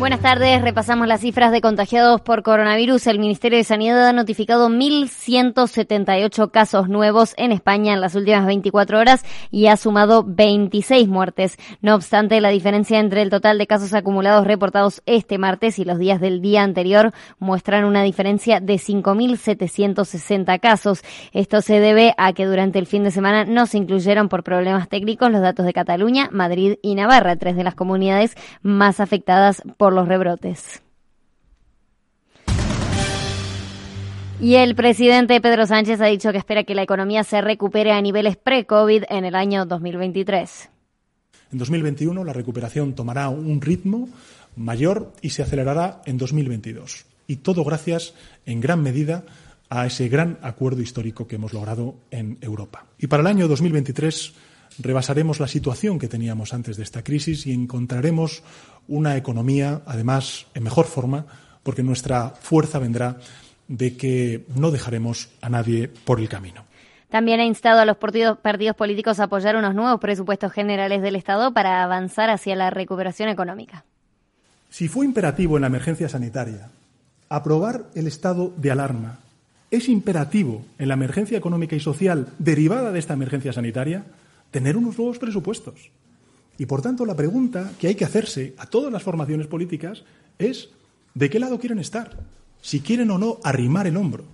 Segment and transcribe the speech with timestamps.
[0.00, 3.06] Buenas tardes, repasamos las cifras de contagiados por coronavirus.
[3.06, 8.98] El Ministerio de Sanidad ha notificado 1.178 casos nuevos en España en las últimas 24
[8.98, 11.58] horas y ha sumado 26 muertes.
[11.82, 15.98] No obstante, la diferencia entre el total de casos acumulados reportados este martes y los
[15.98, 21.02] días del día anterior muestran una diferencia de 5.760 casos.
[21.32, 24.88] Esto se debe a que durante el fin de semana no se incluyeron por problemas
[24.88, 29.89] técnicos los datos de Cataluña, Madrid y Navarra, tres de las comunidades más afectadas por
[29.92, 30.82] los rebrotes.
[34.40, 38.00] Y el presidente Pedro Sánchez ha dicho que espera que la economía se recupere a
[38.00, 40.70] niveles pre-COVID en el año 2023.
[41.52, 44.08] En 2021 la recuperación tomará un ritmo
[44.56, 47.04] mayor y se acelerará en 2022.
[47.26, 48.14] Y todo gracias,
[48.46, 49.24] en gran medida,
[49.68, 52.86] a ese gran acuerdo histórico que hemos logrado en Europa.
[52.98, 54.32] Y para el año 2023
[54.78, 58.42] rebasaremos la situación que teníamos antes de esta crisis y encontraremos
[58.88, 61.26] una economía, además, en mejor forma,
[61.62, 63.18] porque nuestra fuerza vendrá
[63.68, 66.64] de que no dejaremos a nadie por el camino.
[67.08, 68.38] También ha instado a los partidos,
[68.76, 73.84] políticos a apoyar unos nuevos presupuestos generales del Estado para avanzar hacia la recuperación económica.
[74.70, 76.68] Si fue imperativo en la emergencia sanitaria
[77.28, 79.18] aprobar el estado de alarma,
[79.70, 84.04] es imperativo en la emergencia económica y social derivada de esta emergencia sanitaria
[84.50, 85.90] tener unos nuevos presupuestos.
[86.58, 90.04] Y por tanto, la pregunta que hay que hacerse a todas las formaciones políticas
[90.38, 90.70] es
[91.14, 92.18] ¿de qué lado quieren estar?
[92.60, 94.24] Si quieren o no arrimar el hombro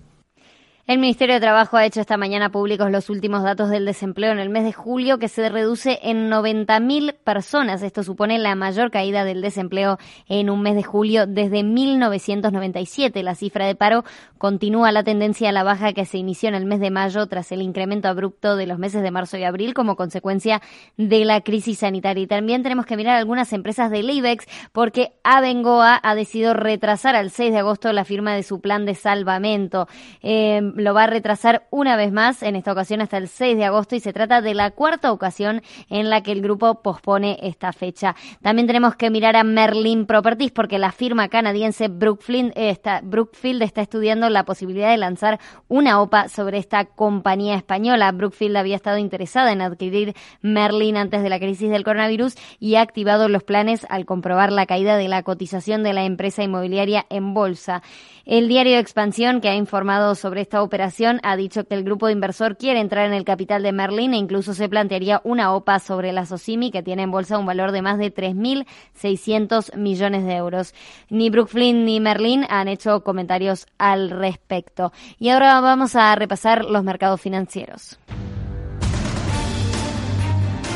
[0.87, 4.39] el Ministerio de Trabajo ha hecho esta mañana públicos los últimos datos del desempleo en
[4.39, 7.83] el mes de julio, que se reduce en 90.000 personas.
[7.83, 9.97] Esto supone la mayor caída del desempleo
[10.29, 13.21] en un mes de julio desde 1997.
[13.21, 14.05] La cifra de paro
[14.37, 17.51] continúa la tendencia a la baja que se inició en el mes de mayo tras
[17.51, 20.61] el incremento abrupto de los meses de marzo y abril como consecuencia
[20.95, 22.23] de la crisis sanitaria.
[22.23, 27.29] Y también tenemos que mirar algunas empresas del IBEX porque Abengoa ha decidido retrasar al
[27.29, 29.89] 6 de agosto la firma de su plan de salvamento.
[30.21, 33.65] Eh, lo va a retrasar una vez más, en esta ocasión hasta el 6 de
[33.65, 37.73] agosto, y se trata de la cuarta ocasión en la que el grupo pospone esta
[37.73, 38.15] fecha.
[38.41, 43.81] También tenemos que mirar a Merlin Properties porque la firma canadiense Brookfield está, Brookfield está
[43.81, 48.11] estudiando la posibilidad de lanzar una OPA sobre esta compañía española.
[48.11, 52.81] Brookfield había estado interesada en adquirir Merlin antes de la crisis del coronavirus y ha
[52.81, 57.33] activado los planes al comprobar la caída de la cotización de la empresa inmobiliaria en
[57.33, 57.81] bolsa.
[58.27, 62.11] El diario Expansión, que ha informado sobre esta operación, ha dicho que el grupo de
[62.11, 66.11] inversor quiere entrar en el capital de Merlin e incluso se plantearía una OPA sobre
[66.11, 70.75] la Socimi, que tiene en bolsa un valor de más de 3.600 millones de euros.
[71.09, 74.91] Ni Brookfield ni Merlin han hecho comentarios al respecto.
[75.19, 77.97] Y ahora vamos a repasar los mercados financieros.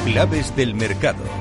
[0.06, 1.41] Claves del mercado.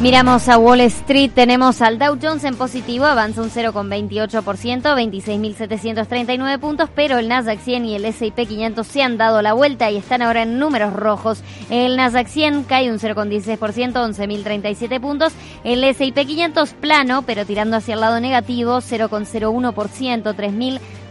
[0.00, 6.88] Miramos a Wall Street, tenemos al Dow Jones en positivo, avanza un 0,28%, 26.739 puntos,
[6.94, 10.22] pero el Nasdaq 100 y el S&P 500 se han dado la vuelta y están
[10.22, 11.42] ahora en números rojos.
[11.68, 15.34] El Nasdaq 100 cae un 0,16%, 11.037 puntos,
[15.64, 20.34] el S&P 500 plano, pero tirando hacia el lado negativo, 0,01%,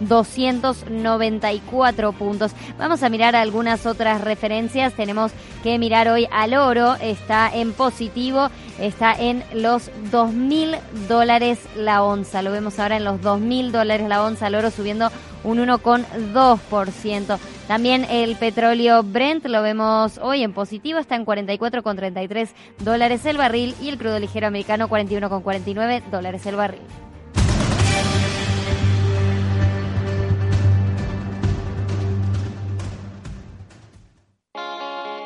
[0.02, 2.52] 3.294 puntos.
[2.78, 5.34] Vamos a mirar algunas otras referencias, tenemos
[5.64, 8.50] que mirar hoy al oro, está en positivo,
[8.80, 12.42] está en los 2.000 dólares la onza.
[12.42, 15.12] Lo vemos ahora en los 2.000 dólares la onza, el oro subiendo
[15.44, 17.38] un 1,2%.
[17.68, 22.50] También el petróleo Brent lo vemos hoy en positivo, está en 44,33
[22.80, 26.82] dólares el barril y el crudo ligero americano 41,49 dólares el barril.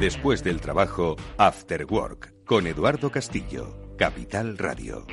[0.00, 5.04] Después del trabajo, After Work, con Eduardo Castillo, Capital Radio.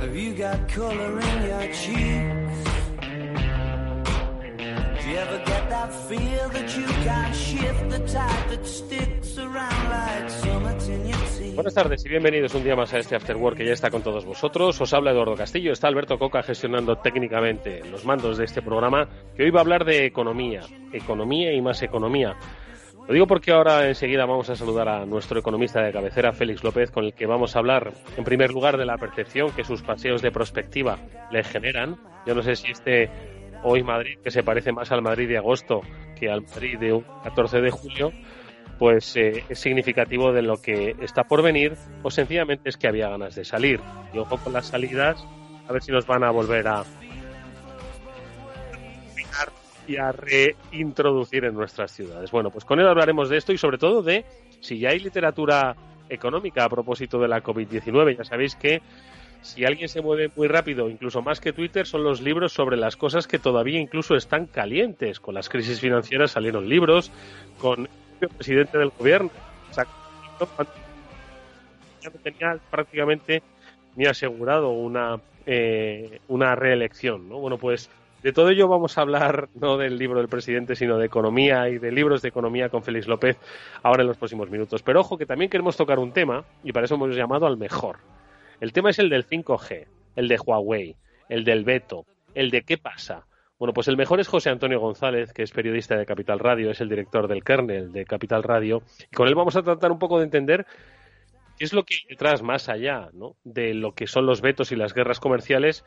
[0.00, 2.50] Have you got color in your cheeks?
[5.00, 9.19] Do you ever get that feel that you can't shift the tide that sticks
[11.54, 14.02] Buenas tardes y bienvenidos un día más a este After Work que ya está con
[14.02, 14.80] todos vosotros.
[14.80, 19.42] Os habla Eduardo Castillo, está Alberto Coca gestionando técnicamente los mandos de este programa que
[19.42, 20.62] hoy va a hablar de economía,
[20.92, 22.36] economía y más economía.
[23.06, 26.90] Lo digo porque ahora enseguida vamos a saludar a nuestro economista de cabecera, Félix López,
[26.90, 30.22] con el que vamos a hablar en primer lugar de la percepción que sus paseos
[30.22, 30.98] de prospectiva
[31.30, 31.98] le generan.
[32.26, 33.10] Yo no sé si este
[33.62, 35.80] hoy Madrid, que se parece más al Madrid de agosto
[36.18, 38.12] que al Madrid de un 14 de julio,
[38.80, 43.10] pues eh, es significativo de lo que está por venir o sencillamente es que había
[43.10, 43.78] ganas de salir.
[44.14, 45.22] Y ojo con las salidas,
[45.68, 46.82] a ver si nos van a volver a
[49.86, 52.30] y a reintroducir en nuestras ciudades.
[52.30, 54.24] Bueno, pues con él hablaremos de esto y sobre todo de
[54.60, 55.76] si ya hay literatura
[56.08, 58.16] económica a propósito de la COVID-19.
[58.16, 58.80] Ya sabéis que
[59.42, 62.96] si alguien se mueve muy rápido, incluso más que Twitter, son los libros sobre las
[62.96, 65.20] cosas que todavía incluso están calientes.
[65.20, 67.12] Con las crisis financieras salieron libros,
[67.58, 67.86] con
[68.28, 69.30] presidente del gobierno,
[72.00, 73.42] ya no tenía prácticamente
[73.96, 77.28] ni asegurado una, eh, una reelección.
[77.28, 77.38] ¿no?
[77.38, 77.90] Bueno, pues
[78.22, 81.78] de todo ello vamos a hablar no del libro del presidente, sino de economía y
[81.78, 83.38] de libros de economía con Félix López
[83.82, 84.82] ahora en los próximos minutos.
[84.82, 87.98] Pero ojo que también queremos tocar un tema y para eso hemos llamado al mejor.
[88.60, 89.86] El tema es el del 5G,
[90.16, 90.96] el de Huawei,
[91.28, 93.24] el del veto, el de qué pasa.
[93.60, 96.80] Bueno, pues el mejor es José Antonio González, que es periodista de Capital Radio, es
[96.80, 100.18] el director del kernel de Capital Radio, y con él vamos a tratar un poco
[100.18, 100.66] de entender
[101.58, 103.36] qué es lo que hay detrás más allá ¿no?
[103.44, 105.84] de lo que son los vetos y las guerras comerciales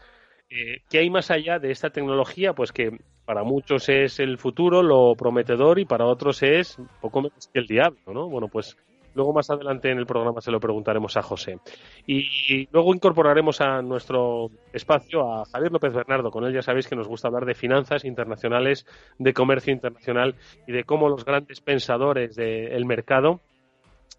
[0.49, 2.53] eh, ¿Qué hay más allá de esta tecnología?
[2.53, 7.49] Pues que para muchos es el futuro, lo prometedor, y para otros es poco menos
[7.51, 8.29] que el diablo, ¿no?
[8.29, 8.77] Bueno, pues
[9.15, 11.59] luego más adelante en el programa se lo preguntaremos a José.
[12.07, 16.31] Y luego incorporaremos a nuestro espacio a Javier López Bernardo.
[16.31, 18.85] Con él ya sabéis que nos gusta hablar de finanzas internacionales,
[19.17, 20.35] de comercio internacional
[20.67, 23.39] y de cómo los grandes pensadores del mercado,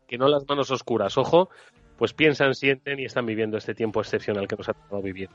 [0.07, 1.49] que no las manos oscuras, ojo,
[1.97, 5.29] pues piensan, sienten y están viviendo este tiempo excepcional que nos ha tocado vivir.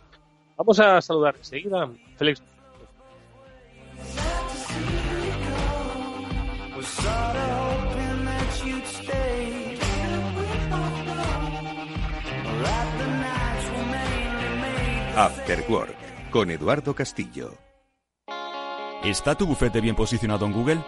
[0.58, 1.90] Vamos a saludar enseguida.
[2.18, 2.44] Félix.
[15.20, 17.58] After Work, con Eduardo Castillo.
[19.04, 20.80] ¿Está tu bufete bien posicionado en Google?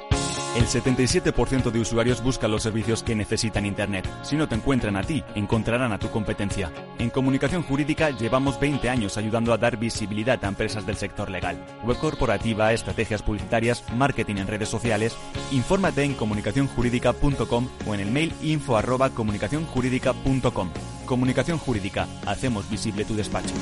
[0.56, 4.07] El 77% de usuarios buscan los servicios que necesitan Internet.
[4.24, 6.72] Si no te encuentran a ti, encontrarán a tu competencia.
[6.98, 11.66] En comunicación jurídica llevamos 20 años ayudando a dar visibilidad a empresas del sector legal.
[11.84, 15.13] Web corporativa, estrategias publicitarias, marketing en redes sociales.
[15.51, 20.69] Infórmate en comunicacionjurídica.com o en el mail info arroba comunicacionjurídica.com.
[21.06, 22.07] Comunicación Jurídica.
[22.25, 23.54] Hacemos visible tu despacho.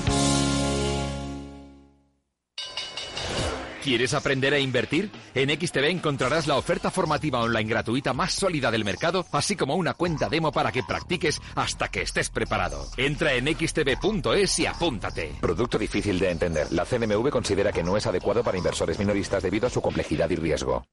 [3.84, 5.10] ¿Quieres aprender a invertir?
[5.34, 9.94] En XTB encontrarás la oferta formativa online gratuita más sólida del mercado, así como una
[9.94, 12.88] cuenta demo para que practiques hasta que estés preparado.
[12.98, 15.36] Entra en xtb.es y apúntate.
[15.40, 16.68] Producto difícil de entender.
[16.72, 20.36] La CNMV considera que no es adecuado para inversores minoristas debido a su complejidad y
[20.36, 20.86] riesgo.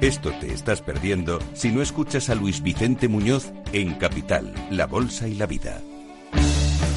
[0.00, 5.28] Esto te estás perdiendo si no escuchas a Luis Vicente Muñoz en Capital, La Bolsa
[5.28, 5.80] y la Vida.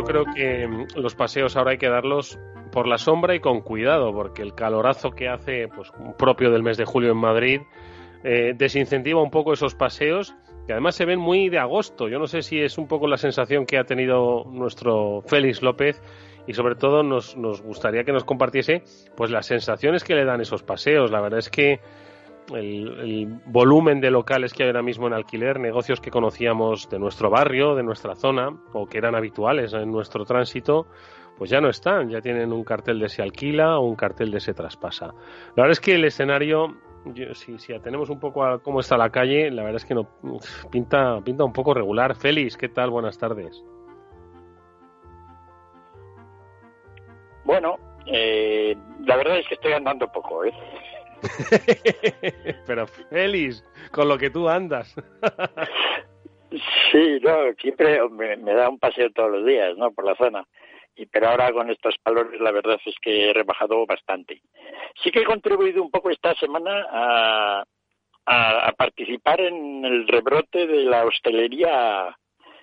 [0.00, 2.38] Yo creo que mm, los paseos ahora hay que darlos
[2.72, 6.78] por la sombra y con cuidado, porque el calorazo que hace, pues propio del mes
[6.78, 7.60] de julio en Madrid,
[8.24, 10.34] eh, desincentiva un poco esos paseos,
[10.66, 12.08] que además se ven muy de agosto.
[12.08, 16.00] Yo no sé si es un poco la sensación que ha tenido nuestro Félix López
[16.46, 18.82] y sobre todo nos, nos gustaría que nos compartiese
[19.16, 21.10] pues las sensaciones que le dan esos paseos.
[21.10, 21.80] La verdad es que
[22.54, 27.30] el, volumen de locales que hay ahora mismo en alquiler, negocios que conocíamos de nuestro
[27.30, 30.86] barrio, de nuestra zona, o que eran habituales en nuestro tránsito,
[31.38, 34.40] pues ya no están, ya tienen un cartel de se alquila o un cartel de
[34.40, 35.06] se traspasa.
[35.56, 38.96] La verdad es que el escenario, yo, si, si atenemos un poco a cómo está
[38.96, 40.08] la calle, la verdad es que no
[40.70, 42.14] pinta, pinta un poco regular.
[42.14, 42.90] Félix, ¿qué tal?
[42.90, 43.64] Buenas tardes.
[47.44, 50.52] Bueno, eh, la verdad es que estoy andando poco, ¿eh?
[52.66, 54.94] Pero Félix, con lo que tú andas.
[56.92, 59.90] sí, no, siempre me, me, da un paseo todos los días, ¿no?
[59.92, 60.46] Por la zona.
[60.96, 64.42] Y, pero ahora con estos calores la verdad es que he rebajado bastante.
[65.02, 67.64] Sí que he contribuido un poco esta semana a,
[68.26, 72.16] a, a participar en el rebrote de la hostelería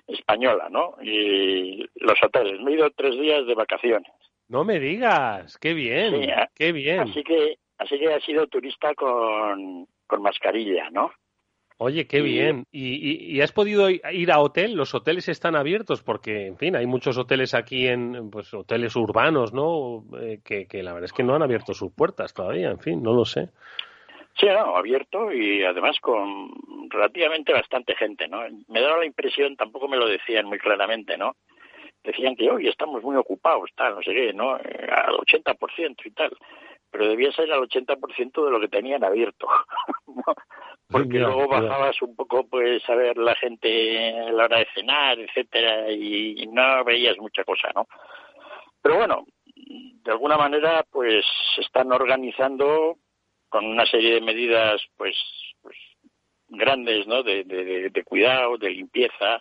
[0.08, 0.96] española, ¿no?
[1.02, 2.60] Y los hoteles.
[2.62, 4.12] Me he ido tres días de vacaciones.
[4.48, 7.02] No me digas, qué bien, Sí, qué bien.
[7.02, 11.12] Así que, así que ha sido turista con, con mascarilla, ¿no?
[11.80, 12.66] Oye, qué bien.
[12.72, 14.74] ¿Y, y, y has podido ir a hotel?
[14.74, 16.02] ¿Los hoteles están abiertos?
[16.02, 20.04] Porque, en fin, hay muchos hoteles aquí en, pues, hoteles urbanos, ¿no?
[20.20, 23.04] Eh, que, que la verdad es que no han abierto sus puertas todavía, en fin,
[23.04, 23.50] no lo sé.
[24.40, 26.52] Sí, no, abierto y además con
[26.90, 28.42] relativamente bastante gente, ¿no?
[28.68, 31.36] Me daba la impresión, tampoco me lo decían muy claramente, ¿no?
[32.04, 34.58] Decían que hoy estamos muy ocupados, tal, no sé qué, ¿no?
[34.58, 36.32] Eh, Al 80% y tal.
[36.98, 39.48] Pero debía ser al 80% de lo que tenían abierto.
[40.90, 45.20] Porque luego bajabas un poco, pues, a ver la gente a la hora de cenar,
[45.20, 47.88] etcétera, y no veías mucha cosa, ¿no?
[48.82, 49.26] Pero bueno,
[49.56, 51.24] de alguna manera, pues,
[51.56, 52.96] se están organizando
[53.50, 55.16] con una serie de medidas, pues,
[55.62, 55.76] pues
[56.48, 57.22] grandes, ¿no?
[57.22, 59.36] De, de, de- de cuidado, de limpieza,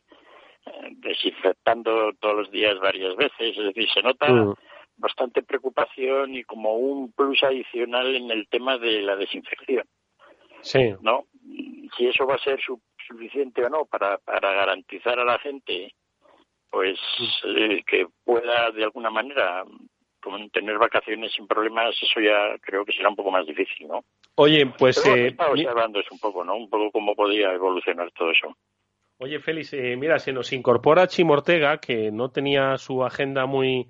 [0.67, 3.57] eh, desinfectando todos los días varias veces.
[3.57, 4.55] Es decir, se nota Mm.
[4.97, 9.85] Bastante preocupación y como un plus adicional en el tema de la desinfección,
[10.63, 10.95] Sí.
[11.01, 11.25] ¿no?
[11.97, 15.95] Si eso va a ser su- suficiente o no para, para garantizar a la gente,
[16.71, 16.99] pues,
[17.45, 19.65] eh, que pueda de alguna manera
[20.53, 24.05] tener vacaciones sin problemas, eso ya creo que será un poco más difícil, ¿no?
[24.35, 25.01] Oye, pues...
[25.01, 26.57] Pero eh, estaba observando eso un poco, ¿no?
[26.57, 28.57] Un poco cómo podía evolucionar todo eso.
[29.19, 33.87] Oye, Félix, eh, mira, se nos incorpora Chimo Ortega, que no tenía su agenda muy,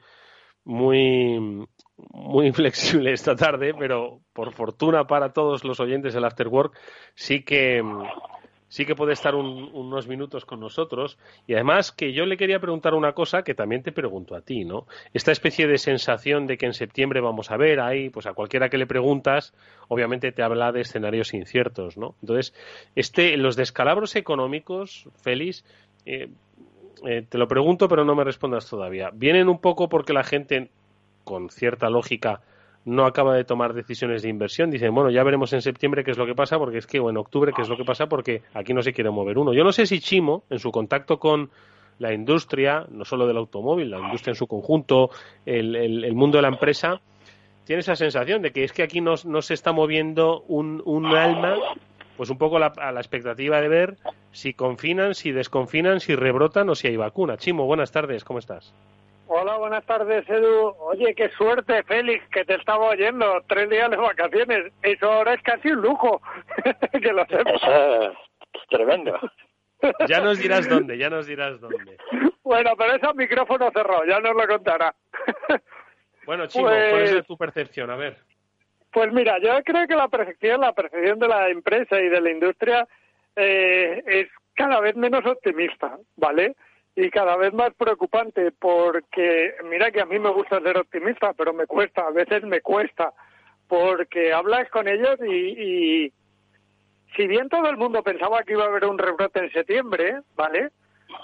[0.66, 1.66] muy,
[2.10, 6.76] muy flexible esta tarde, pero por fortuna para todos los oyentes del After Work,
[7.14, 7.82] sí que,
[8.68, 11.18] sí que puede estar un- unos minutos con nosotros.
[11.46, 14.64] Y además que yo le quería preguntar una cosa que también te pregunto a ti,
[14.64, 14.86] ¿no?
[15.14, 18.68] Esta especie de sensación de que en septiembre vamos a ver ahí, pues a cualquiera
[18.68, 19.54] que le preguntas,
[19.88, 22.16] obviamente te habla de escenarios inciertos, ¿no?
[22.20, 22.52] Entonces,
[22.96, 25.64] este, los descalabros económicos, Félix,
[26.04, 26.28] eh,
[27.04, 29.10] eh, te lo pregunto, pero no me respondas todavía.
[29.12, 30.70] ¿Vienen un poco porque la gente,
[31.24, 32.40] con cierta lógica,
[32.84, 34.70] no acaba de tomar decisiones de inversión?
[34.70, 37.10] Dicen, bueno, ya veremos en septiembre qué es lo que pasa, porque es que, o
[37.10, 39.52] en octubre qué es lo que pasa, porque aquí no se quiere mover uno.
[39.52, 41.50] Yo no sé si Chimo, en su contacto con
[41.98, 45.10] la industria, no solo del automóvil, la industria en su conjunto,
[45.44, 47.00] el, mundo de la empresa,
[47.64, 51.06] tiene esa sensación de que es que aquí no, no se está moviendo un, un
[51.06, 51.56] alma,
[52.16, 53.96] pues un poco la- a la expectativa de ver
[54.32, 57.36] si confinan, si desconfinan, si rebrotan o si hay vacuna.
[57.36, 58.74] Chimo, buenas tardes, ¿cómo estás?
[59.28, 60.74] Hola, buenas tardes, Edu.
[60.78, 63.42] Oye, qué suerte, Félix, que te estaba oyendo.
[63.48, 64.72] Tres días de vacaciones.
[64.82, 66.20] Eso ahora es casi un lujo.
[66.92, 67.54] que lo sepas.
[67.62, 69.18] Eso es tremendo.
[70.08, 71.98] Ya nos dirás dónde, ya nos dirás dónde.
[72.42, 74.94] Bueno, pero eso micrófono cerrado, ya nos lo contará.
[76.24, 77.90] Bueno, Chimo, Pues- ¿cuál es tu percepción?
[77.90, 78.16] A ver.
[78.96, 82.30] Pues mira, yo creo que la percepción, la percepción de la empresa y de la
[82.30, 82.88] industria
[83.36, 86.56] eh, es cada vez menos optimista, ¿vale?
[86.94, 91.52] Y cada vez más preocupante, porque mira que a mí me gusta ser optimista, pero
[91.52, 93.12] me cuesta, a veces me cuesta,
[93.68, 96.12] porque hablas con ellos y, y
[97.16, 100.70] si bien todo el mundo pensaba que iba a haber un rebrote en septiembre, ¿vale?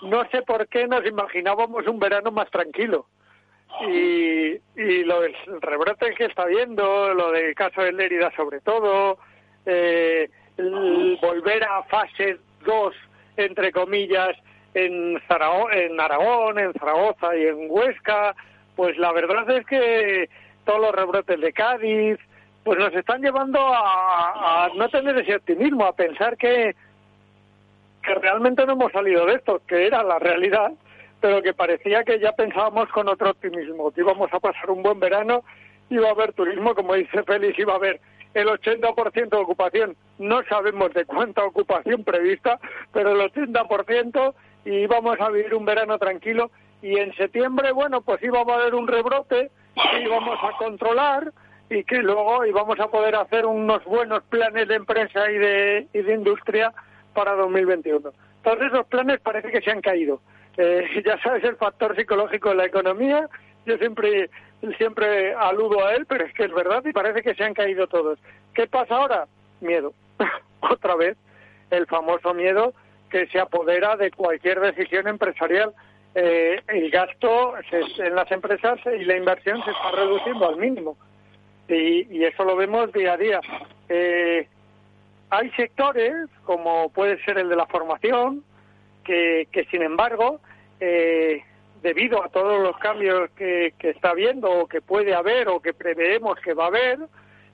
[0.03, 3.07] No sé por qué nos imaginábamos un verano más tranquilo
[3.89, 9.19] y, y lo del rebrote que está viendo, lo del caso de Lérida sobre todo,
[9.67, 12.95] eh, el volver a fase 2,
[13.37, 14.37] entre comillas,
[14.75, 18.35] en, Zarago- en Aragón, en Zaragoza y en Huesca,
[18.77, 20.29] pues la verdad es que
[20.65, 22.19] todos los rebrotes de Cádiz,
[22.65, 26.75] pues nos están llevando a, a no tener ese optimismo, a pensar que,
[28.03, 30.73] que realmente no hemos salido de esto, que era la realidad,
[31.23, 34.99] pero que parecía que ya pensábamos con otro optimismo, que íbamos a pasar un buen
[34.99, 35.45] verano,
[35.89, 38.01] iba a haber turismo, como dice Félix, iba a haber
[38.35, 42.59] el 80% de ocupación, no sabemos de cuánta ocupación prevista,
[42.93, 46.51] pero el 80% y íbamos a vivir un verano tranquilo
[46.83, 51.33] y en septiembre, bueno, pues íbamos a ver un rebrote, que íbamos a controlar
[51.71, 56.03] y que luego íbamos a poder hacer unos buenos planes de empresa y de, y
[56.03, 56.73] de industria
[57.15, 58.11] para 2021.
[58.43, 60.21] Todos esos planes parece que se han caído.
[60.57, 63.29] Eh, ya sabes el factor psicológico de la economía
[63.65, 64.29] yo siempre,
[64.77, 67.87] siempre aludo a él, pero es que es verdad y parece que se han caído
[67.87, 68.19] todos.
[68.55, 69.27] ¿Qué pasa ahora?
[69.61, 69.93] Miedo.
[70.61, 71.17] Otra vez,
[71.71, 72.75] el famoso miedo
[73.09, 75.73] que se apodera de cualquier decisión empresarial.
[76.17, 80.97] Eh, el gasto se- en las empresas y la inversión se está reduciendo al mínimo.
[81.69, 83.41] Y, y eso lo vemos día a día.
[83.89, 84.49] Eh,
[85.31, 88.43] hay sectores, como puede ser el de la formación,
[89.03, 90.41] que, sin embargo,
[90.81, 91.43] eh,
[91.83, 95.75] debido a todos los cambios que, que está habiendo o que puede haber o que
[95.75, 96.99] preveemos que va a haber,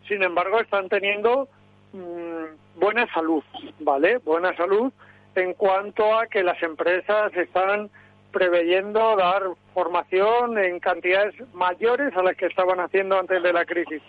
[0.06, 1.48] sin embargo, están teniendo
[1.92, 3.42] mm, buena salud,
[3.80, 4.18] ¿vale?
[4.18, 4.92] Buena salud
[5.34, 7.90] en cuanto a que las empresas están
[8.32, 9.42] preveyendo dar
[9.74, 14.02] formación en cantidades mayores a las que estaban haciendo antes de la crisis.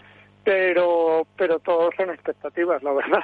[0.44, 3.24] Pero, pero todo son expectativas, la verdad.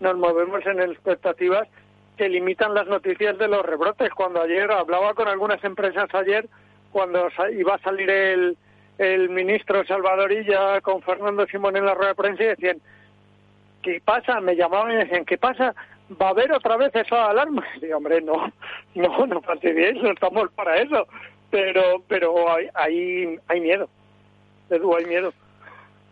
[0.00, 1.68] Nos movemos en expectativas
[2.18, 4.10] que limitan las noticias de los rebrotes.
[4.10, 6.46] Cuando ayer hablaba con algunas empresas ayer,
[6.90, 8.56] cuando iba a salir el,
[8.98, 12.78] el ministro Salvadorilla con Fernando Simón en la rueda de prensa y decían,
[13.82, 14.40] ¿qué pasa?
[14.40, 15.74] Me llamaban y decían, ¿qué pasa?
[16.20, 17.64] ¿Va a haber otra vez esa alarma?
[17.80, 18.52] Y hombre, no,
[18.94, 21.06] no, no fastidiéis, no estamos para eso.
[21.50, 23.88] Pero, pero hay, hay, hay miedo.
[24.68, 25.32] Edu, hay miedo.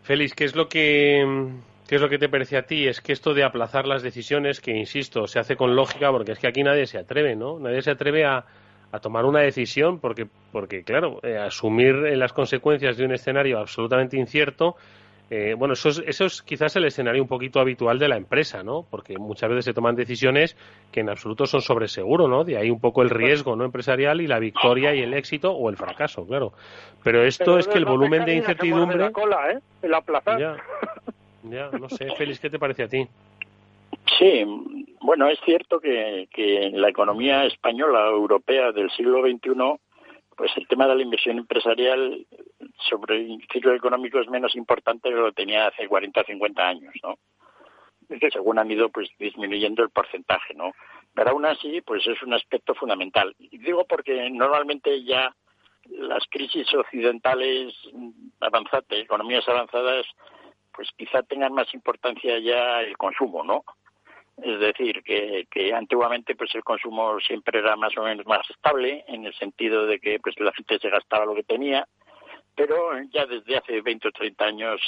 [0.05, 1.51] Félix, ¿qué es lo que
[1.89, 2.87] qué es lo que te parece a ti?
[2.87, 6.39] Es que esto de aplazar las decisiones, que insisto, se hace con lógica, porque es
[6.39, 7.59] que aquí nadie se atreve, ¿no?
[7.59, 8.45] Nadie se atreve a,
[8.93, 13.59] a tomar una decisión porque, porque claro, eh, asumir eh, las consecuencias de un escenario
[13.59, 14.77] absolutamente incierto,
[15.29, 18.63] eh, bueno, eso es, eso es quizás el escenario un poquito habitual de la empresa,
[18.63, 18.87] ¿no?
[18.89, 20.57] Porque muchas veces se toman decisiones
[20.93, 22.45] que en absoluto son sobre seguro, ¿no?
[22.45, 25.69] De ahí un poco el riesgo no empresarial y la victoria y el éxito o
[25.69, 26.53] el fracaso, claro.
[27.03, 29.59] Pero esto Pero es que el volumen de incertidumbre la cola, ¿eh?
[29.83, 30.39] El aplazar.
[30.39, 30.57] ya,
[31.51, 33.07] ya, no sé, Félix, ¿qué te parece a ti?
[34.19, 34.45] Sí,
[35.01, 39.79] bueno, es cierto que, que en la economía española europea del siglo XXI,
[40.37, 42.27] pues el tema de la inversión empresarial
[42.89, 46.95] sobre el ciclo económico es menos importante que lo tenía hace 40 o 50 años,
[47.03, 47.17] ¿no?
[48.31, 50.73] Según han ido pues disminuyendo el porcentaje, ¿no?
[51.15, 53.35] Pero aún así, pues es un aspecto fundamental.
[53.39, 55.35] Y digo porque normalmente ya
[55.89, 57.75] las crisis occidentales
[58.41, 60.07] avanzadas, economías avanzadas,
[60.77, 63.65] pues quizá tengan más importancia ya el consumo, ¿no?
[64.43, 69.03] Es decir, que, que antiguamente pues el consumo siempre era más o menos más estable
[69.09, 71.89] en el sentido de que pues la gente se gastaba lo que tenía,
[72.55, 74.81] pero ya desde hace 20 o 30 años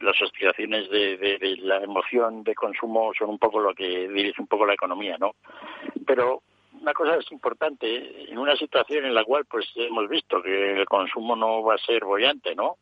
[0.00, 4.46] las oscilaciones de, de- la emoción de consumo son un poco lo que dirige un
[4.46, 5.32] poco la economía, ¿no?
[6.06, 6.42] Pero
[6.80, 10.86] una cosa es importante, en una situación en la cual pues hemos visto que el
[10.86, 12.76] consumo no va a ser bollante, ¿no?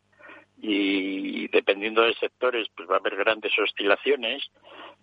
[0.61, 4.43] Y dependiendo de sectores pues va a haber grandes oscilaciones,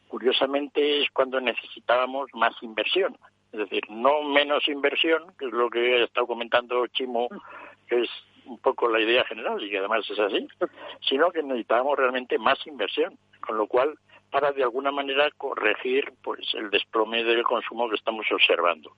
[0.08, 3.16] curiosamente es cuando necesitábamos más inversión.
[3.52, 7.28] Es decir, no menos inversión, que es lo que ha estado comentando Chimo,
[7.88, 8.10] que es
[8.44, 10.46] un poco la idea general y que además es así,
[11.08, 13.98] sino que necesitábamos realmente más inversión, con lo cual
[14.30, 18.92] para de alguna manera corregir pues el desplome del consumo que estamos observando.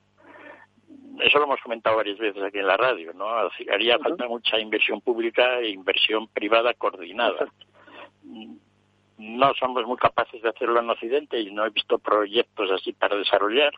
[1.20, 3.26] Eso lo hemos comentado varias veces aquí en la radio, ¿no?
[3.72, 7.50] Haría falta mucha inversión pública e inversión privada coordinada.
[9.18, 13.16] No somos muy capaces de hacerlo en Occidente y no he visto proyectos así para
[13.16, 13.72] desarrollar.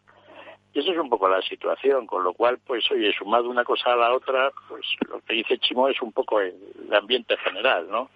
[0.72, 3.92] Y esa es un poco la situación, con lo cual, pues, oye, sumado una cosa
[3.92, 6.54] a la otra, pues lo que dice Chimo es un poco el,
[6.86, 8.08] el ambiente general, ¿no?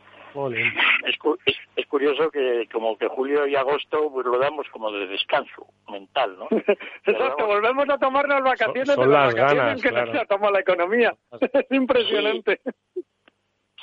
[1.06, 4.90] Es, cu- es, es curioso que como que julio y agosto pues lo damos como
[4.90, 6.48] de descanso mental, ¿no?
[7.06, 10.12] Exacto, volvemos a tomarnos vacaciones Son- son de las las vacaciones ganas, que claro.
[10.12, 11.14] nos ha tomado la economía.
[11.52, 12.60] Es impresionante.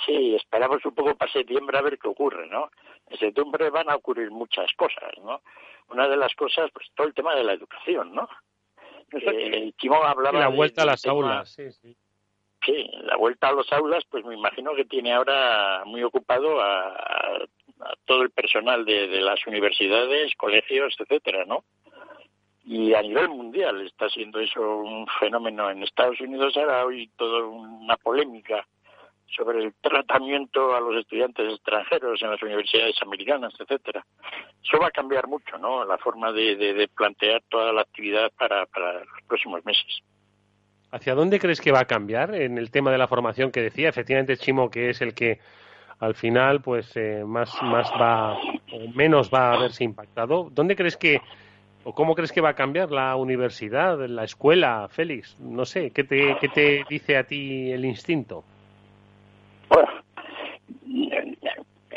[0.05, 2.71] Sí, esperamos un poco para septiembre a ver qué ocurre, ¿no?
[3.07, 5.41] En septiembre van a ocurrir muchas cosas, ¿no?
[5.89, 8.27] Una de las cosas, pues todo el tema de la educación, ¿no?
[9.13, 11.95] Eh, Chimo hablaba la de- vuelta a las aulas, sí, sí.
[12.65, 17.39] Sí, la vuelta a los aulas, pues me imagino que tiene ahora muy ocupado a,
[18.05, 21.63] todo el personal de, de las universidades, colegios, etcétera, ¿no?
[22.63, 25.71] Y a nivel mundial está siendo eso un fenómeno.
[25.71, 28.67] En Estados Unidos ahora hoy toda una polémica
[29.35, 34.05] sobre el tratamiento a los estudiantes extranjeros en las universidades americanas, etcétera.
[34.63, 35.83] Eso va a cambiar mucho, ¿no?
[35.85, 40.01] La forma de, de- de plantear toda la actividad para, para los próximos meses.
[40.91, 43.87] ¿Hacia dónde crees que va a cambiar en el tema de la formación que decía?
[43.87, 45.39] Efectivamente, Chimo, que es el que
[45.99, 50.49] al final, pues, eh, más, más va, o menos va a verse impactado.
[50.51, 51.21] ¿Dónde crees que,
[51.85, 55.39] o cómo crees que va a cambiar la universidad, la escuela, Félix?
[55.39, 58.43] No sé, ¿qué te, qué te dice a ti el instinto?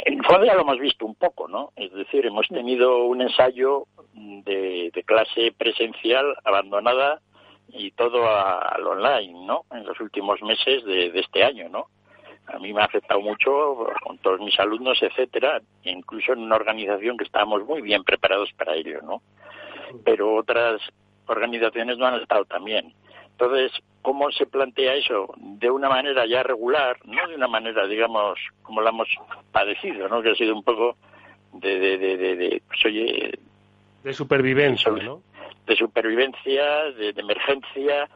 [0.07, 1.73] En el fondo ya lo hemos visto un poco, ¿no?
[1.75, 7.21] Es decir, hemos tenido un ensayo de, de clase presencial abandonada
[7.69, 9.65] y todo al online, ¿no?
[9.73, 11.87] En los últimos meses de, de este año, ¿no?
[12.47, 17.17] A mí me ha afectado mucho con todos mis alumnos, etcétera, incluso en una organización
[17.17, 19.23] que estábamos muy bien preparados para ello, ¿no?
[20.05, 20.81] Pero otras
[21.27, 22.93] organizaciones no han estado tan bien.
[23.33, 23.73] Entonces,
[24.03, 25.35] ¿cómo se plantea eso?
[25.39, 29.09] De una manera ya regular, no de una manera, digamos, como la hemos
[29.51, 30.23] padecido, ¿no?
[30.23, 30.97] Que ha sido un poco
[31.55, 33.39] de, de, de, de, pues, oye,
[34.03, 35.23] De supervivencia, ¿no?
[35.67, 38.09] De supervivencia, de, de emergencia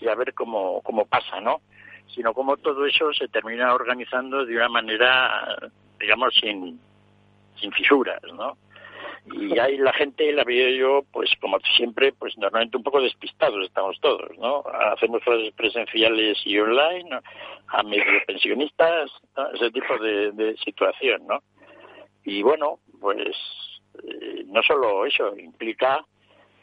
[0.00, 1.60] y a ver cómo, cómo pasa, ¿no?
[2.14, 6.78] Sino cómo todo eso se termina organizando de una manera, digamos, sin,
[7.60, 8.56] sin fisuras, ¿no?
[9.32, 13.64] Y ahí la gente la veo yo, pues como siempre, pues normalmente un poco despistados
[13.64, 14.62] estamos todos, ¿no?
[14.92, 17.20] Hacemos clases presenciales y online, ¿no?
[17.68, 19.50] a medio pensionistas, ¿no?
[19.50, 21.40] ese tipo de, de situación, ¿no?
[22.24, 23.36] Y bueno, pues
[24.04, 26.04] eh, no solo eso, implica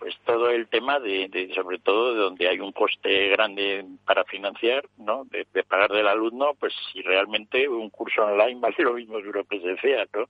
[0.03, 4.25] pues todo el tema de, de, sobre todo de donde hay un coste grande para
[4.25, 5.23] financiar, ¿no?
[5.31, 9.29] De, de pagar del alumno, pues si realmente un curso online vale lo mismo que
[9.29, 10.25] uno presencial, ¿no?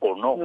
[0.00, 0.36] O no.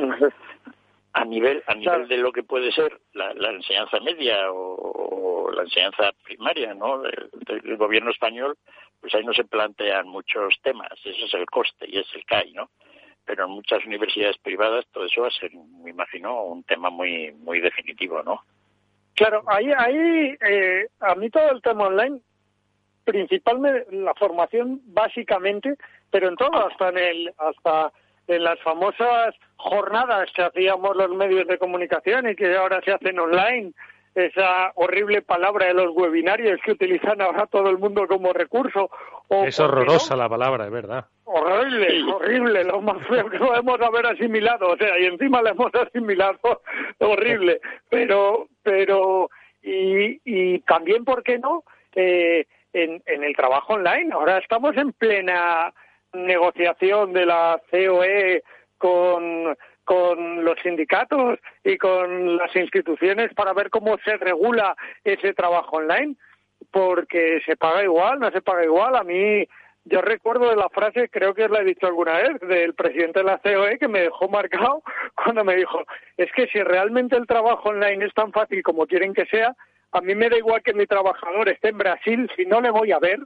[1.13, 5.51] A nivel, a nivel de lo que puede ser la, la enseñanza media o, o
[5.51, 7.01] la enseñanza primaria, ¿no?
[7.01, 8.59] Del gobierno español,
[9.01, 10.91] pues ahí no se plantean muchos temas.
[11.03, 12.69] Ese es el coste y es el CAI, ¿no?
[13.25, 15.49] Pero en muchas universidades privadas todo eso va a ser,
[15.83, 18.43] me imagino, un tema muy, muy definitivo, ¿no?
[19.17, 22.19] Claro, ahí, ahí eh, a mí todo el tema online,
[23.03, 25.73] principalmente la formación básicamente,
[26.11, 27.91] pero en todo, hasta en el, hasta
[28.27, 33.17] en las famosas jornadas que hacíamos los medios de comunicación y que ahora se hacen
[33.17, 33.73] online,
[34.17, 38.89] esa horrible palabra de los webinarios que utilizan ahora todo el mundo como recurso.
[39.27, 41.05] O, Es horrorosa la palabra, es verdad.
[41.25, 45.73] Horrible, horrible, lo más feo que podemos haber asimilado, o sea, y encima le hemos
[45.75, 46.39] asimilado,
[46.99, 49.29] horrible, pero, pero,
[49.61, 51.63] y, y también, ¿por qué no?
[51.93, 55.73] Eh, en, en el trabajo online, ahora estamos en plena
[56.13, 58.43] negociación de la COE
[58.77, 65.77] con, con los sindicatos y con las instituciones para ver cómo se regula ese trabajo
[65.77, 66.17] online,
[66.71, 68.97] porque se paga igual, no se paga igual.
[68.97, 69.47] A mí,
[69.85, 73.25] yo recuerdo de la frase, creo que la he dicho alguna vez, del presidente de
[73.25, 74.83] la COE que me dejó marcado
[75.15, 75.79] cuando me dijo,
[76.17, 79.55] es que si realmente el trabajo online es tan fácil como quieren que sea,
[79.93, 82.91] a mí me da igual que mi trabajador esté en Brasil, si no le voy
[82.91, 83.19] a ver,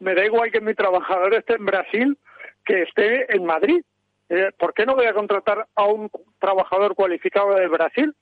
[0.00, 2.18] me da igual que mi trabajador esté en Brasil
[2.64, 3.82] que esté en Madrid.
[4.30, 8.14] Eh, ¿Por qué no voy a contratar a un trabajador cualificado de Brasil?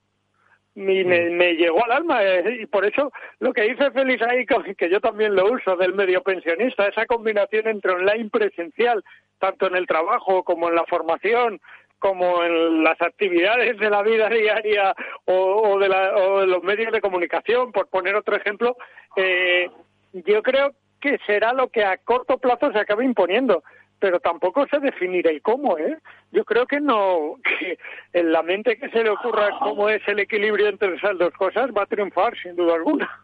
[0.75, 4.45] Y me, me llegó al alma eh, y por eso lo que dice Félix ahí,
[4.79, 9.03] que yo también lo uso del medio pensionista, esa combinación entre online presencial,
[9.39, 11.61] tanto en el trabajo como en la formación,
[11.99, 15.35] como en las actividades de la vida diaria o,
[15.73, 18.77] o de, la- o de los medios de comunicación, por poner otro ejemplo,
[19.17, 19.71] eh,
[20.13, 23.63] yo creo que será lo que a corto plazo se acabe imponiendo,
[23.99, 25.99] pero tampoco sé definir el cómo, ¿eh?
[26.33, 27.79] Yo creo que no, que
[28.13, 31.71] en la mente que se le ocurra cómo es el equilibrio entre esas dos cosas
[31.77, 33.23] va a triunfar, sin duda alguna.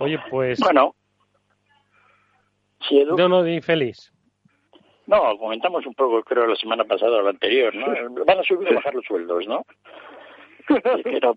[0.00, 0.60] Oye, pues...
[0.60, 0.94] Bueno.
[2.88, 3.16] Sí, Edu.
[3.16, 4.12] No, no, di feliz.
[5.06, 8.24] No, comentamos un poco, creo, la semana pasada o la anterior, ¿no?
[8.24, 9.64] Van a subir o bajar los sueldos, ¿no?
[11.04, 11.32] Era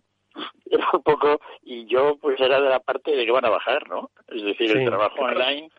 [0.94, 4.10] un poco, y yo pues era de la parte de que van a bajar, ¿no?
[4.30, 4.78] Es decir, Sí.
[4.78, 5.70] el trabajo online,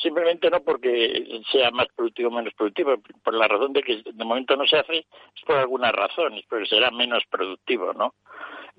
[0.00, 4.24] simplemente no porque sea más productivo o menos productivo, por la razón de que de
[4.24, 8.14] momento no se hace, es por alguna razón, es porque será menos productivo, ¿no?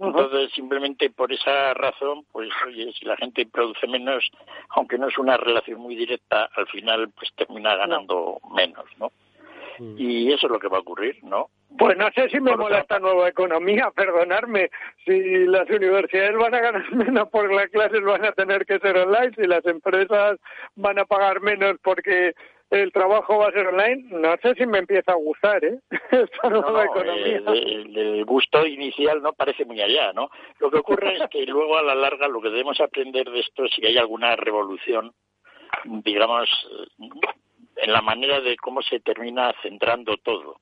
[0.01, 4.29] Entonces, simplemente por esa razón, pues oye, si la gente produce menos,
[4.69, 9.11] aunque no es una relación muy directa, al final pues termina ganando menos, ¿no?
[9.79, 11.49] Y eso es lo que va a ocurrir, ¿no?
[11.77, 14.69] Pues no sé si me mola esta nueva economía, perdonarme.
[15.05, 18.97] Si las universidades van a ganar menos porque las clases van a tener que ser
[18.97, 20.37] online, si las empresas
[20.75, 22.33] van a pagar menos porque
[22.69, 25.79] el trabajo va a ser online, no sé si me empieza a gustar, ¿eh?
[26.11, 27.37] Esta nueva no, economía.
[27.37, 30.29] eh, el, el gusto inicial no parece muy allá, ¿no?
[30.59, 33.65] Lo que ocurre es que luego a la larga lo que debemos aprender de esto
[33.65, 35.13] es si hay alguna revolución,
[35.85, 36.49] digamos,
[37.81, 40.59] en la manera de cómo se termina centrando todo.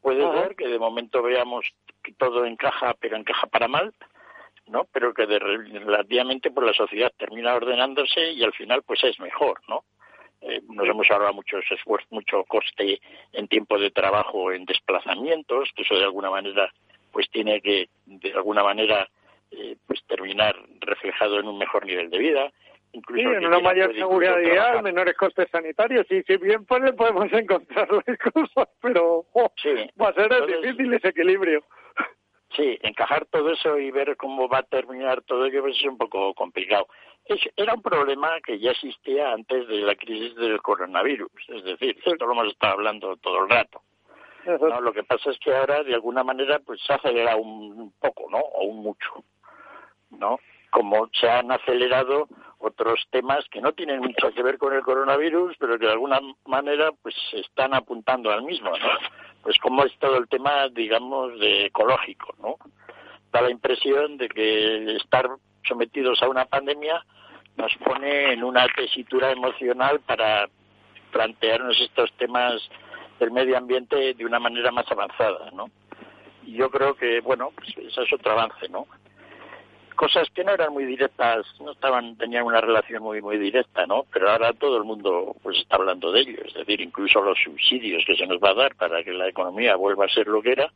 [0.00, 0.42] Puede Ajá.
[0.42, 1.66] ser que de momento veamos
[2.02, 3.94] que todo encaja, pero encaja para mal,
[4.66, 4.86] ¿no?
[4.92, 9.60] Pero que de, relativamente pues la sociedad termina ordenándose y al final pues es mejor,
[9.68, 9.84] ¿no?
[10.40, 13.00] Eh, nos hemos ahorrado muchos esfuerzos, mucho coste
[13.32, 16.72] en tiempo de trabajo, en desplazamientos, que eso de alguna manera
[17.12, 19.08] pues tiene que de alguna manera
[19.52, 22.52] eh, pues terminar reflejado en un mejor nivel de vida.
[22.92, 24.82] Sí, Incluso el en una mayor seguridad trabajar.
[24.82, 29.70] menores costes sanitarios, y si bien pues le podemos encontrar las cosas, pero jo, Sí.
[30.00, 31.64] va a ser Entonces- difícil ese equilibrio.
[32.54, 35.96] Sí, encajar todo eso y ver cómo va a terminar todo ello pues es un
[35.96, 36.86] poco complicado.
[37.24, 41.96] Es, era un problema que ya existía antes de la crisis del coronavirus, es decir,
[42.04, 43.80] esto lo hemos estado hablando todo el rato.
[44.44, 44.80] ¿no?
[44.82, 48.38] Lo que pasa es que ahora, de alguna manera, pues se acelera un poco, ¿no?
[48.38, 49.24] O un mucho,
[50.10, 50.38] ¿no?
[50.70, 52.26] Como se han acelerado
[52.62, 56.20] otros temas que no tienen mucho que ver con el coronavirus, pero que de alguna
[56.46, 58.88] manera, pues están apuntando al mismo, ¿no?
[59.42, 62.56] Pues como es todo el tema, digamos, de ecológico, ¿no?
[63.32, 65.28] Da la impresión de que estar
[65.66, 67.04] sometidos a una pandemia
[67.56, 70.48] nos pone en una tesitura emocional para
[71.10, 72.62] plantearnos estos temas
[73.18, 75.66] del medio ambiente de una manera más avanzada, ¿no?
[76.44, 78.86] Y yo creo que, bueno, pues eso es otro avance, ¿no?
[79.96, 84.04] Cosas que no eran muy directas, no estaban, tenían una relación muy, muy directa, ¿no?
[84.12, 88.02] Pero ahora todo el mundo, pues está hablando de ello, es decir, incluso los subsidios
[88.06, 90.52] que se nos va a dar para que la economía vuelva a ser lo que
[90.52, 90.72] era,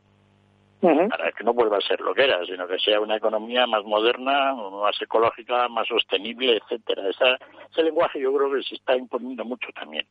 [0.81, 3.83] para que no vuelva a ser lo que era, sino que sea una economía más
[3.83, 7.09] moderna, más ecológica, más sostenible, etcétera.
[7.09, 7.37] Esa,
[7.71, 10.05] ese lenguaje yo creo que se está imponiendo mucho también.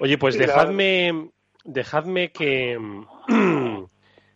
[0.00, 1.30] Oye, pues dejadme,
[1.64, 2.78] dejadme que,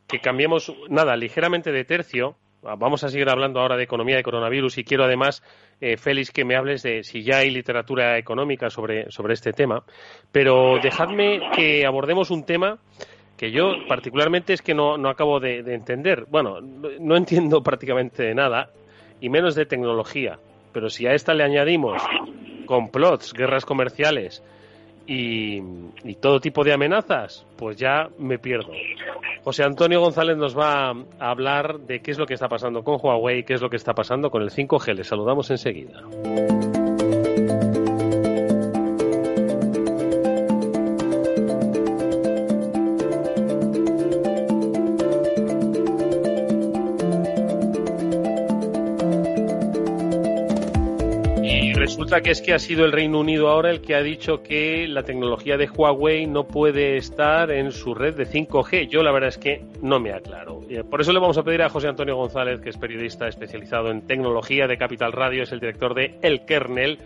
[0.09, 2.37] que cambiemos, nada, ligeramente de tercio.
[2.63, 5.45] Vamos a seguir hablando ahora de economía de coronavirus y quiero además,
[5.81, 9.85] eh, Félix, que me hables de si ya hay literatura económica sobre, sobre este tema.
[10.33, 12.79] Pero dejadme que abordemos un tema
[13.37, 16.25] que yo particularmente es que no, no acabo de, de entender.
[16.29, 18.71] Bueno, no, no entiendo prácticamente de nada
[19.21, 20.41] y menos de tecnología.
[20.73, 22.03] Pero si a esta le añadimos
[22.67, 24.43] complots, guerras comerciales
[25.09, 25.63] y,
[26.21, 28.73] todo tipo de amenazas, pues ya me pierdo.
[29.43, 32.99] José Antonio González nos va a hablar de qué es lo que está pasando con
[33.03, 34.95] Huawei, qué es lo que está pasando con el 5G.
[34.95, 36.03] Le saludamos enseguida.
[52.09, 54.89] Resulta que es que ha sido el Reino Unido ahora el que ha dicho que
[54.89, 58.89] la tecnología de Huawei no puede estar en su red de 5G.
[58.89, 60.63] Yo la verdad es que no me aclaro.
[60.71, 63.91] Eh, Por eso le vamos a pedir a José Antonio González, que es periodista especializado
[63.91, 66.97] en tecnología de Capital Radio, es el director de El Kernel.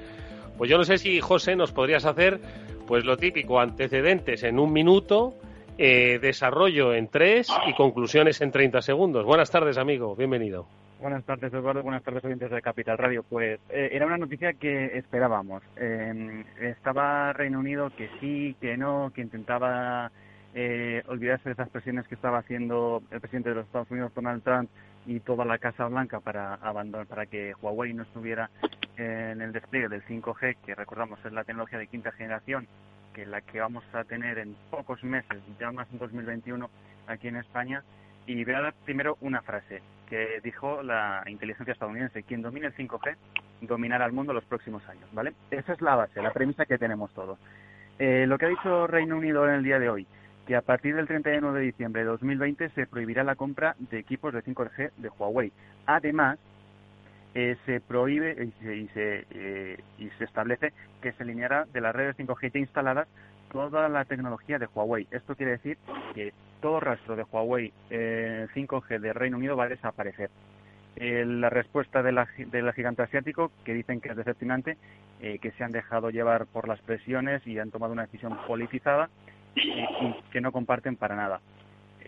[0.57, 2.39] Pues yo no sé si, José, nos podrías hacer
[2.87, 5.35] pues lo típico, antecedentes en un minuto,
[5.79, 9.25] eh, desarrollo en tres y conclusiones en 30 segundos.
[9.27, 10.15] Buenas tardes, amigo.
[10.15, 10.69] Bienvenido.
[11.03, 11.83] Buenas tardes, Eduardo.
[11.83, 13.25] Buenas tardes, oyentes de Capital Radio.
[13.25, 15.61] Pues eh, era una noticia que esperábamos.
[15.75, 20.13] Eh, estaba Reino Unido que sí, que no, que intentaba
[20.55, 24.45] eh, olvidarse de esas presiones que estaba haciendo el presidente de los Estados Unidos, Donald
[24.45, 24.71] Trump,
[25.05, 28.49] y toda la Casa Blanca para abandonar, para que Huawei no estuviera
[28.97, 32.69] en el despliegue del 5G, que recordamos es la tecnología de quinta generación,
[33.13, 36.71] que la que vamos a tener en pocos meses, ya más en 2021,
[37.09, 37.83] aquí en España.
[38.25, 42.75] Y voy a dar primero una frase que dijo la inteligencia estadounidense, quien domine el
[42.75, 43.17] 5G
[43.63, 45.33] dominará el mundo los próximos años, ¿vale?
[45.51, 47.39] Esa es la base, la premisa que tenemos todos.
[47.99, 50.07] Eh, lo que ha dicho Reino Unido en el día de hoy,
[50.47, 54.35] que a partir del 31 de diciembre de 2020 se prohibirá la compra de equipos
[54.35, 55.51] de 5G de Huawei.
[55.87, 56.39] Además,
[57.35, 61.81] eh, se prohíbe y se, y, se, eh, y se establece que se eliminará de
[61.81, 63.09] las redes 5G ya instaladas
[63.51, 65.09] toda la tecnología de Huawei.
[65.11, 65.79] Esto quiere decir
[66.15, 70.31] que todo rastro de Huawei eh, 5G de Reino Unido va a desaparecer.
[70.97, 74.79] Eh, la respuesta de la, del gigante asiático, que dicen que es decepcionante,
[75.21, 79.11] eh, que se han dejado llevar por las presiones y han tomado una decisión politizada
[79.57, 79.87] eh,
[80.31, 81.41] que no comparten para nada.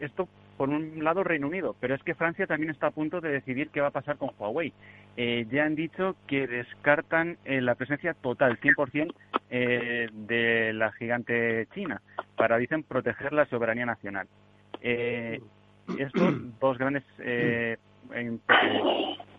[0.01, 3.31] Esto por un lado Reino Unido, pero es que Francia también está a punto de
[3.31, 4.73] decidir qué va a pasar con Huawei.
[5.17, 9.13] Eh, ya han dicho que descartan eh, la presencia total, 100%,
[9.51, 12.01] eh, de la gigante china,
[12.37, 14.27] para, dicen, proteger la soberanía nacional.
[14.81, 15.41] Eh,
[15.99, 17.77] estos dos grandes eh,
[18.13, 18.41] en-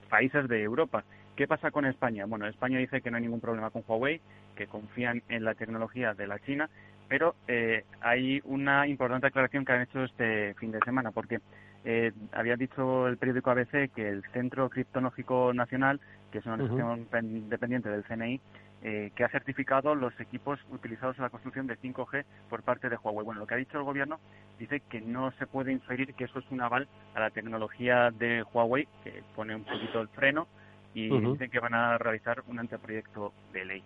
[0.10, 1.04] países de Europa.
[1.36, 2.26] ¿Qué pasa con España?
[2.26, 4.22] Bueno, España dice que no hay ningún problema con Huawei,
[4.56, 6.70] que confían en la tecnología de la China,
[7.08, 11.40] pero eh, hay una importante aclaración que han hecho este fin de semana, porque
[11.84, 17.06] eh, había dicho el periódico ABC que el Centro Criptológico Nacional, que es una organización
[17.08, 18.42] pen- dependiente del CNI,
[18.82, 22.98] eh, que ha certificado los equipos utilizados en la construcción de 5G por parte de
[22.98, 23.26] Huawei.
[23.26, 24.20] Bueno, lo que ha dicho el gobierno
[24.60, 28.44] dice que no se puede inferir que eso es un aval a la tecnología de
[28.54, 30.48] Huawei, que pone un poquito el freno,
[30.94, 31.32] y Ujú.
[31.34, 33.84] dicen que van a realizar un anteproyecto de ley.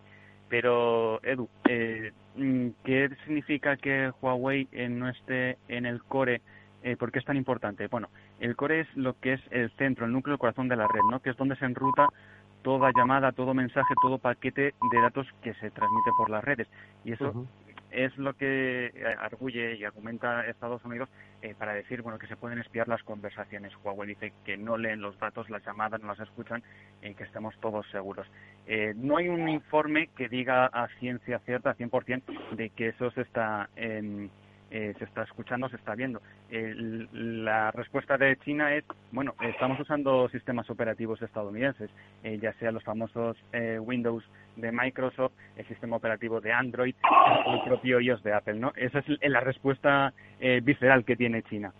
[0.49, 6.41] Pero, Edu, eh, mm, ¿qué significa que Huawei eh, no esté en el core?
[6.81, 7.87] Eh, ¿Por qué es tan importante?
[7.87, 8.09] Bueno,
[8.39, 11.01] el core es lo que es el centro, el núcleo, el corazón de la red,
[11.11, 11.19] ¿no?
[11.21, 12.07] Que es donde se enruta
[12.63, 16.67] toda llamada, todo mensaje, todo paquete de datos que se transmite por las redes.
[17.05, 17.47] Y eso.
[17.91, 21.09] Es lo que eh, arguye y argumenta Estados Unidos
[21.41, 23.73] eh, para decir bueno que se pueden espiar las conversaciones.
[23.83, 26.63] Huawei dice que no leen los datos, las llamadas, no las escuchan
[27.01, 28.27] y que estemos todos seguros.
[28.67, 33.21] Eh, no hay un informe que diga a ciencia cierta, 100%, de que eso se
[33.21, 33.69] está...
[34.71, 36.21] eh, se está escuchando, se está viendo.
[36.51, 41.89] la respuesta de China es, bueno, estamos usando sistemas operativos estadounidenses,
[42.23, 44.23] eh, ya sea los famosos eh, Windows
[44.57, 46.93] de Microsoft, el sistema operativo de Android
[47.45, 48.71] o el propio iOS de Apple, ¿no?
[48.75, 50.13] Esa es la respuesta
[50.63, 51.73] visceral que tiene China.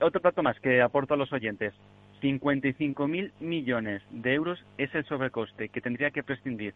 [0.00, 1.74] otro dato más que aporto a los oyentes.
[2.22, 6.74] 55.000 millones de euros es el sobrecoste que tendría que prescindir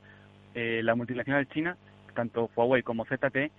[0.55, 1.77] la multinacional china,
[2.15, 3.51] tanto Huawei como ZTE,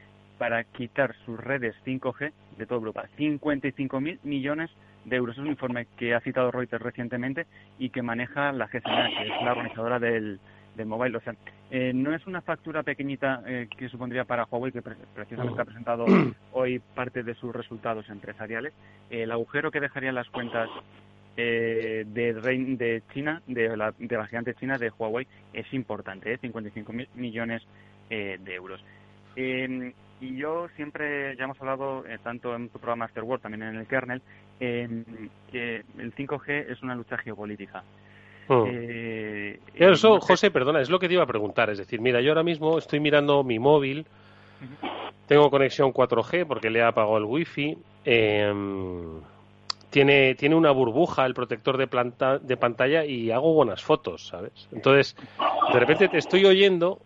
[0.41, 3.05] para quitar sus redes 5G de toda Europa.
[3.15, 4.71] 55.000 millones
[5.05, 5.35] de euros.
[5.35, 7.45] Es un informe que ha citado Reuters recientemente
[7.77, 10.39] y que maneja la GSMA, que es la organizadora del,
[10.75, 11.15] del mobile.
[11.15, 11.35] O sea,
[11.69, 16.07] eh, no es una factura pequeñita eh, que supondría para Huawei, que precisamente ha presentado
[16.53, 18.73] hoy parte de sus resultados empresariales.
[19.11, 20.71] el agujero que dejarían las cuentas
[21.37, 26.39] eh, de, de China, de la, de la gigante china de Huawei, es importante, ¿eh?
[26.41, 27.61] 55.000 millones
[28.09, 28.83] de euros.
[30.21, 33.87] Y yo siempre, ya hemos hablado eh, tanto en tu programa World, también en el
[33.87, 34.21] kernel,
[34.59, 35.03] eh,
[35.51, 37.83] que el 5G es una lucha geopolítica.
[38.47, 38.65] Oh.
[38.67, 41.71] Eh, eso, José, perdona, es lo que te iba a preguntar.
[41.71, 44.05] Es decir, mira, yo ahora mismo estoy mirando mi móvil,
[45.27, 49.21] tengo conexión 4G porque le he apagado el wifi, em,
[49.89, 54.67] tiene, tiene una burbuja el protector de, planta, de pantalla y hago buenas fotos, ¿sabes?
[54.71, 55.15] Entonces,
[55.73, 56.99] de repente te estoy oyendo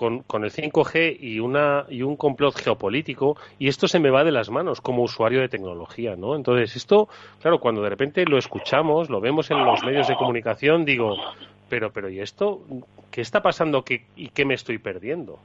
[0.00, 4.32] con, el 5G y, una, y un complot geopolítico y esto se me va de
[4.32, 6.36] las manos como usuario de tecnología, ¿no?
[6.36, 7.10] Entonces, esto,
[7.42, 11.16] claro, cuando de repente lo escuchamos, lo vemos en los medios de comunicación, digo,
[11.68, 12.62] pero, pero, ¿y esto?
[13.10, 13.84] ¿Qué está pasando
[14.16, 15.38] y qué me estoy perdiendo?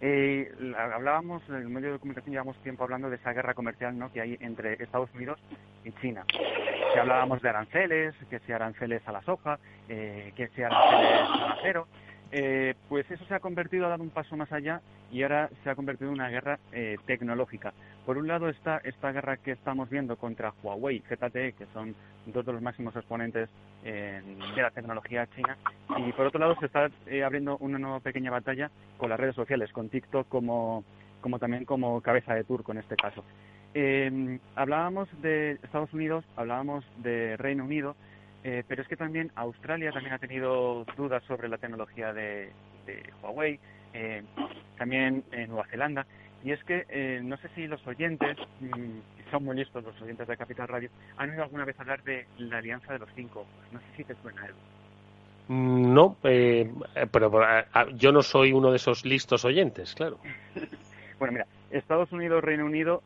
[0.00, 4.10] Eh, hablábamos, en el medio de comunicación llevamos tiempo hablando de esa guerra comercial ¿no?
[4.10, 5.38] que hay entre Estados Unidos
[5.84, 6.24] y China.
[6.26, 11.52] Que hablábamos de aranceles, que si aranceles a la soja, eh, que si aranceles al
[11.52, 11.86] acero.
[12.34, 15.68] Eh, pues eso se ha convertido, ha dado un paso más allá y ahora se
[15.68, 17.74] ha convertido en una guerra eh, tecnológica.
[18.06, 22.46] Por un lado está esta guerra que estamos viendo contra Huawei, ZTE, que son dos
[22.46, 23.50] de los máximos exponentes
[23.84, 25.58] de la tecnología china,
[25.98, 29.34] y por otro lado se está eh, abriendo una nueva pequeña batalla con las redes
[29.34, 30.84] sociales, con TikTok como,
[31.20, 33.24] como también como cabeza de turco en este caso.
[34.54, 37.96] hablábamos de Estados Unidos, hablábamos de Reino Unido,
[38.44, 42.50] eh, pero es que también Australia también ha tenido dudas sobre la tecnología de,
[43.22, 43.58] Huawei,
[43.94, 44.22] eh,
[44.76, 46.06] también en Nueva Zelanda.
[46.44, 50.26] Y es que eh, no sé si los oyentes, mm, son muy listos los oyentes
[50.26, 53.46] de Capital Radio, han oído alguna vez hablar de la Alianza de los Cinco.
[53.70, 54.58] No sé si te suena algo.
[55.46, 57.30] Mm, no, pero
[57.94, 60.18] yo no soy uno de esos listos oyentes, claro.
[61.20, 63.02] bueno, mira, Estados Unidos, Reino Unido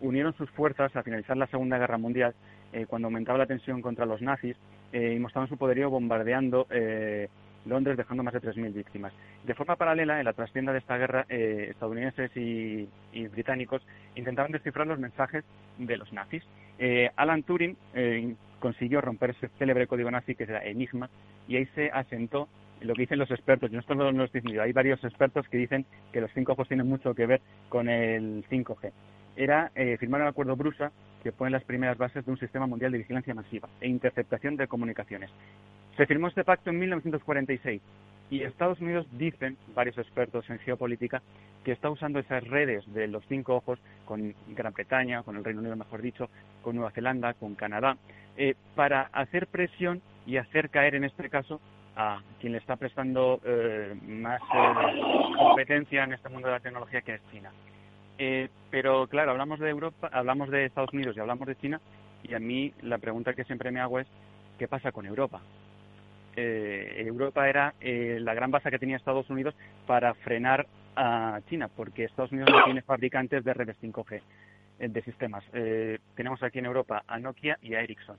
[0.00, 2.34] unieron sus fuerzas a finalizar la Segunda Guerra Mundial
[2.72, 4.56] eh, cuando aumentaba la tensión contra los nazis
[4.92, 7.28] eh, y mostraban su poderío bombardeando eh,
[7.64, 9.12] Londres, dejando más de 3.000 víctimas.
[9.44, 12.88] De forma paralela, en la trastienda de esta guerra, estadounidenses y,
[13.28, 13.82] británicos
[14.16, 15.44] intentaban descifrar los mensajes
[15.78, 16.42] de los nazis.
[17.14, 17.76] Alan Turing
[18.58, 21.08] consiguió romper ese célebre código nazi que era Enigma
[21.46, 22.48] y ahí se asentó
[22.84, 25.48] lo que dicen los expertos, y no esto no lo estoy diciendo, hay varios expertos
[25.48, 28.90] que dicen que los 5G tienen mucho que ver con el 5G.
[29.36, 30.92] Era firmar el acuerdo Brusa,
[31.22, 34.66] que pone las primeras bases de un sistema mundial de vigilancia masiva e interceptación de
[34.66, 35.30] comunicaciones.
[35.96, 37.80] Se firmó este pacto en 1946
[38.30, 41.20] y Estados Unidos dicen, varios expertos en geopolítica,
[41.64, 45.60] que está usando esas redes de los cinco ojos con Gran Bretaña, con el Reino
[45.60, 46.30] Unido, mejor dicho,
[46.62, 47.98] con Nueva Zelanda, con Canadá,
[48.38, 51.60] eh, para hacer presión y hacer caer, en este caso,
[51.94, 55.00] a quien le está prestando eh, más eh,
[55.36, 57.50] competencia en este mundo de la tecnología, que es China.
[58.24, 61.80] Eh, pero claro, hablamos de Europa, hablamos de Estados Unidos y hablamos de China,
[62.22, 64.06] y a mí la pregunta que siempre me hago es,
[64.60, 65.40] ¿qué pasa con Europa?
[66.36, 69.56] Eh, Europa era eh, la gran base que tenía Estados Unidos
[69.88, 74.22] para frenar a China, porque Estados Unidos no tiene fabricantes de redes 5G
[74.78, 75.44] de sistemas.
[76.14, 78.16] tenemos aquí en Europa a Nokia y a Ericsson.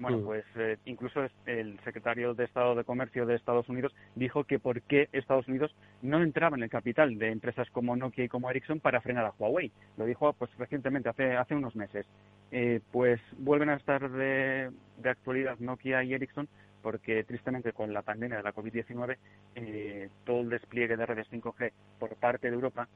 [0.00, 0.24] Bueno, mm.
[0.24, 4.80] pues eh, incluso el secretario de Estado de Comercio de Estados Unidos dijo que por
[4.80, 8.80] qué Estados Unidos no entraba en el capital de empresas como Nokia y como Ericsson
[8.80, 9.70] para frenar a Huawei.
[9.98, 12.06] Lo dijo pues recientemente, hace, hace unos meses.
[12.50, 14.70] Eh, pues vuelven a estar de,
[15.04, 16.48] actualidad Nokia y Ericsson
[16.80, 19.18] porque tristemente con la pandemia de la COVID-19
[19.54, 22.88] eh, todo el despliegue de redes 5G por parte de Europa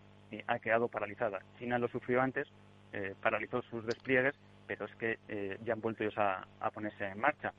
[0.47, 1.41] ha quedado paralizada.
[1.59, 2.49] China lo sufrió antes,
[3.21, 4.35] paralizó sus despliegues
[4.67, 7.53] pero es que eh, ya han vuelto ellos a, ponerse en marcha.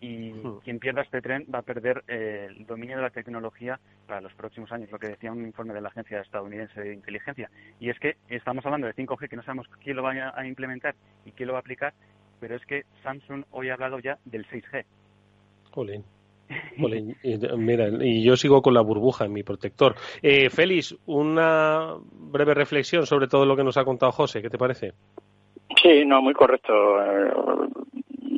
[0.00, 0.32] y
[0.62, 4.34] quien pierda este tren va a perder eh, el dominio de la tecnología para los
[4.34, 7.50] próximos años, lo que decía un informe de la Agencia Estadounidense de Inteligencia.
[7.80, 10.94] Y es que estamos hablando de 5G, que no sabemos quién lo va a implementar
[11.24, 11.94] y quién lo va a aplicar,
[12.40, 14.84] pero es que Samsung hoy ha hablado ya del 6G.
[15.70, 16.04] Jolín.
[17.56, 19.94] Mira, y yo sigo con la burbuja en mi protector.
[20.22, 24.42] Eh, Félix, una breve reflexión sobre todo lo que nos ha contado José.
[24.42, 24.92] ¿Qué te parece?
[25.84, 26.72] Sí, no, muy correcto.
[27.04, 27.30] Eh,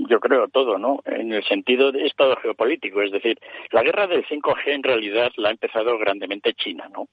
[0.09, 1.01] Yo creo todo, ¿no?
[1.05, 3.03] En el sentido de estado geopolítico.
[3.03, 3.39] Es decir,
[3.71, 7.07] la guerra del 5G en realidad la ha empezado grandemente China, ¿no?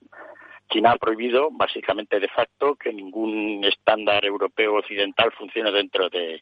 [0.72, 6.42] China ha prohibido, básicamente de facto, que ningún estándar europeo occidental funcione dentro de,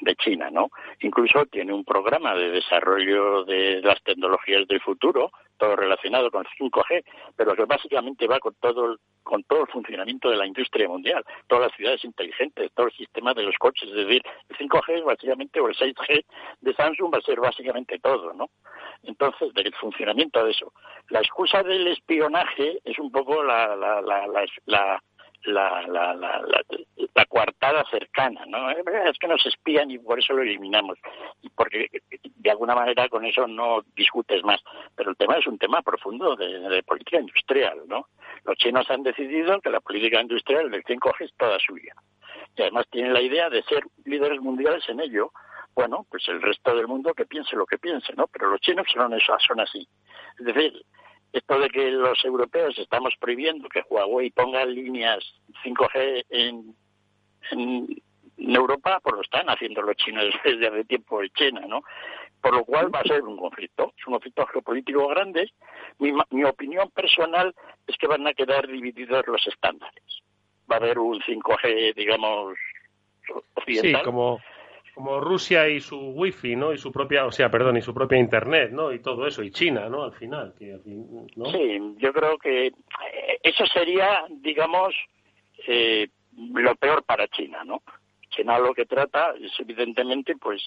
[0.00, 0.70] de China, ¿no?
[1.00, 7.04] Incluso tiene un programa de desarrollo de las tecnologías del futuro, todo relacionado con 5G,
[7.36, 11.24] pero que básicamente va con todo el, con todo el funcionamiento de la industria mundial,
[11.46, 15.04] todas las ciudades inteligentes, todo el sistema de los coches, es decir, el 5G es
[15.04, 16.24] básicamente o el 6G
[16.60, 18.48] de Samsung va a ser básicamente todo, ¿no?
[19.02, 20.72] Entonces, del funcionamiento de eso.
[21.08, 24.26] La excusa del espionaje es un poco la la la
[24.66, 25.02] la,
[25.44, 26.42] la la, la,
[27.14, 28.70] la, coartada cercana, ¿no?
[28.70, 30.98] Es que nos espían y por eso lo eliminamos.
[31.42, 31.88] Y porque
[32.22, 34.60] de alguna manera con eso no discutes más.
[34.96, 38.08] Pero el tema es un tema profundo de, política industrial, ¿no?
[38.44, 41.94] Los chinos han decidido que la política industrial del 5G es toda suya.
[42.56, 45.32] Y además tienen la idea de ser líderes mundiales en ello.
[45.74, 48.26] Bueno, pues el resto del mundo que piense lo que piense, ¿no?
[48.26, 49.12] Pero los chinos son,
[49.46, 49.86] son así.
[50.38, 50.84] Es decir,
[51.32, 55.24] esto de que los europeos estamos prohibiendo que Huawei ponga líneas
[55.64, 56.74] 5G en,
[57.50, 58.02] en,
[58.38, 61.82] en Europa, pues lo están haciendo los chinos desde hace tiempo en China, ¿no?
[62.40, 65.52] Por lo cual va a ser un conflicto, es un conflicto geopolítico grande.
[65.98, 67.54] Mi, mi opinión personal
[67.86, 70.22] es que van a quedar divididos los estándares.
[70.70, 72.56] Va a haber un 5G, digamos,
[73.54, 74.00] occidental.
[74.00, 74.40] Sí, como,
[74.98, 76.72] como Rusia y su wifi, ¿no?
[76.72, 78.92] Y su propia, o sea, perdón, y su propia internet, ¿no?
[78.92, 80.02] Y todo eso, y China, ¿no?
[80.02, 80.76] Al final, que,
[81.36, 81.52] ¿no?
[81.52, 82.72] Sí, yo creo que eh,
[83.44, 84.92] eso sería, digamos,
[85.68, 86.08] eh,
[86.52, 87.80] lo peor para China, ¿no?
[88.30, 90.60] China lo que trata es, evidentemente, pues,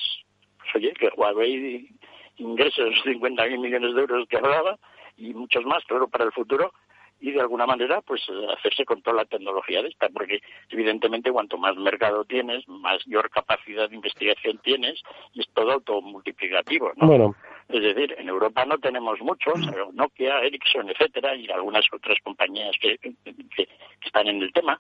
[0.60, 1.90] pues, oye, que Huawei
[2.38, 4.78] ingrese esos 50.000 millones de euros que hablaba
[5.18, 6.72] y muchos más, claro, para el futuro
[7.22, 8.22] y de alguna manera, pues,
[8.58, 13.88] hacerse con toda la tecnología de esta, porque evidentemente cuanto más mercado tienes, mayor capacidad
[13.88, 15.02] de investigación tienes
[15.34, 17.08] y es todo automultiplicativo, ¿no?
[17.08, 17.36] Bueno,
[17.70, 22.76] Es decir, en Europa no tenemos muchos, pero Nokia, Ericsson, etcétera, y algunas otras compañías
[22.82, 23.00] que,
[24.04, 24.80] están en el tema.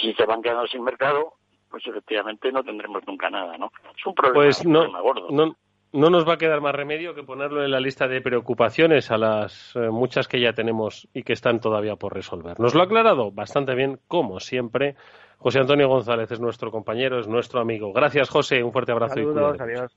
[0.00, 1.34] Si se van quedando sin mercado,
[1.68, 3.72] pues efectivamente no tendremos nunca nada, ¿no?
[3.96, 5.28] Es un problema, pues un no, problema gordo.
[5.30, 5.56] no,
[5.92, 9.18] no nos va a quedar más remedio que ponerlo en la lista de preocupaciones a
[9.18, 12.58] las eh, muchas que ya tenemos y que están todavía por resolver.
[12.60, 14.96] Nos lo ha aclarado bastante bien, como siempre.
[15.38, 17.92] José Antonio González es nuestro compañero, es nuestro amigo.
[17.92, 18.62] Gracias, José.
[18.62, 19.62] Un fuerte abrazo y cuídate.
[19.62, 19.96] adiós.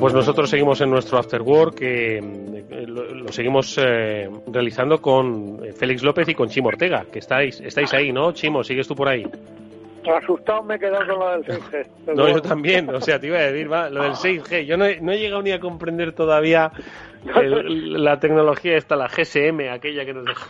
[0.00, 2.22] Bueno, pues nosotros seguimos en nuestro After Work, eh,
[2.86, 7.60] lo, lo seguimos eh, realizando con eh, Félix López y con Chimo Ortega, que estáis,
[7.60, 8.32] estáis ahí, ¿no?
[8.32, 9.26] Chimo, ¿sigues tú por ahí?
[10.10, 11.86] Asustado me he quedado con lo del 6G.
[12.14, 14.86] No, yo también, o sea, te iba a decir, va, lo del 6G, yo no
[14.86, 16.72] he, no he llegado ni a comprender todavía
[17.36, 20.46] el- la tecnología esta, la GSM, aquella que nos dejó,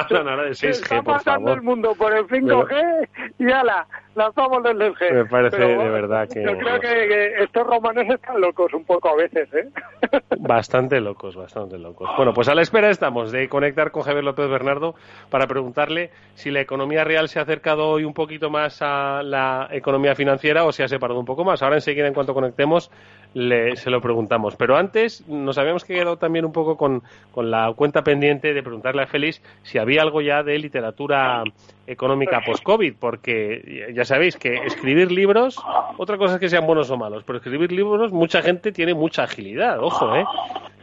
[0.00, 1.62] hablan ahora de Se 6G, está por pasando el favor.
[1.62, 3.08] mundo por el 5G
[3.38, 5.12] y ala, lanzamos el 6G.
[5.12, 8.84] Me parece Pero, de verdad que- Yo creo que, que estos romanos están locos un
[8.84, 9.68] poco a veces, ¿eh?
[10.38, 12.08] Bastante locos, bastante locos.
[12.16, 14.94] Bueno, pues a la espera estamos de conectar con Javier López Bernardo
[15.30, 19.68] para preguntarle si la economía real se ha acercado hoy un poquito más a la
[19.72, 21.62] economía financiera o se ha separado un poco más.
[21.62, 22.90] Ahora enseguida, en cuanto conectemos,
[23.34, 24.56] le, se lo preguntamos.
[24.56, 28.62] Pero antes nos había habíamos quedado también un poco con, con la cuenta pendiente de
[28.62, 31.44] preguntarle a Félix si había algo ya de literatura
[31.86, 35.58] económica post-COVID, porque ya sabéis que escribir libros,
[35.98, 39.24] otra cosa es que sean buenos o malos, pero escribir libros mucha gente tiene mucha
[39.24, 40.24] agilidad, ojo, ¿eh?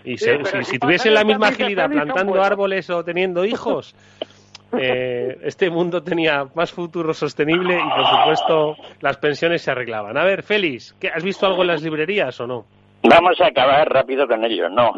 [0.04, 3.96] Y se- si, si si tuviesen la misma agilidad plantando árboles o teniendo hijos,
[4.80, 10.18] eh, este mundo tenía más futuro sostenible y, por supuesto, las pensiones se arreglaban.
[10.18, 12.66] A ver, Félix, ¿qué- ¿has visto algo en las librerías o no?
[13.04, 14.92] Vamos a acabar rápido con ello, no.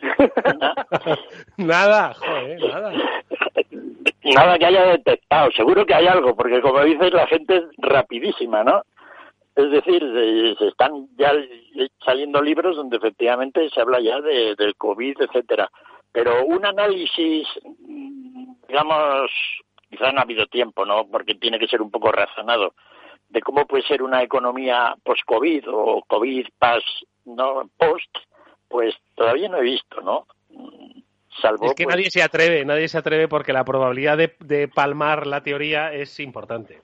[1.56, 2.92] nada, joder, nada.
[4.24, 8.62] Nada que haya detectado, seguro que hay algo, porque como dices, la gente es rapidísima,
[8.64, 8.82] ¿no?
[9.54, 10.00] Es decir,
[10.58, 11.32] se, están ya
[12.04, 15.68] saliendo libros donde efectivamente se habla ya de, del COVID, etcétera.
[16.10, 17.46] Pero un análisis,
[18.72, 19.30] digamos,
[19.90, 21.06] quizá no ha habido tiempo, ¿no?
[21.06, 22.72] Porque tiene que ser un poco razonado,
[23.28, 26.82] de cómo puede ser una economía post-COVID o COVID pas,
[27.26, 28.16] no post,
[28.68, 30.26] pues todavía no he visto, ¿no?
[30.48, 31.00] Mm,
[31.40, 34.68] Salvo Es que pues, nadie se atreve, nadie se atreve porque la probabilidad de, de
[34.68, 36.80] palmar la teoría es importante.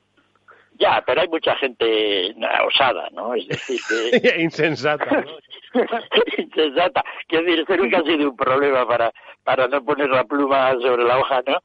[0.79, 2.35] Ya, pero hay mucha gente
[2.67, 3.35] osada, ¿no?
[3.35, 5.23] Es decir, que Insensata.
[5.23, 5.83] ¿no?
[6.39, 7.03] insensata.
[7.27, 9.13] Quiero decir, eso nunca ha sido un problema para,
[9.43, 11.63] para no poner la pluma sobre la hoja, ¿no?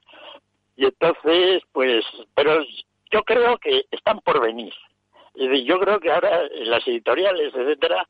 [0.76, 2.06] Y entonces, pues,
[2.36, 2.64] pero
[3.12, 4.74] yo creo que están por venir.
[5.36, 8.08] Yo creo que ahora las editoriales, etcétera,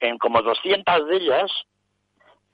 [0.00, 1.50] en como 200 de ellas,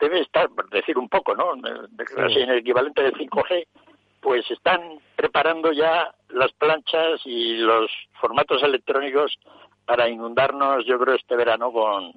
[0.00, 1.54] debe estar, por decir un poco, ¿no?
[1.54, 3.66] En el equivalente de 5G,
[4.20, 9.36] pues están preparando ya las planchas y los formatos electrónicos
[9.84, 12.12] para inundarnos, yo creo, este verano con,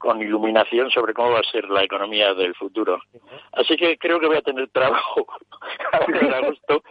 [0.00, 2.98] con iluminación sobre cómo va a ser la economía del futuro.
[3.52, 5.26] Así que creo que voy a tener trabajo
[6.20, 6.82] en agosto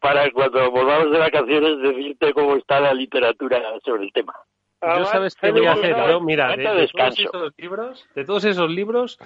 [0.00, 4.32] para cuando volvamos de vacaciones decirte cómo está la literatura sobre el tema.
[4.80, 5.94] Yo sabes qué voy a hacer.
[6.22, 9.18] Mira, de, todos esos libros, de todos esos libros,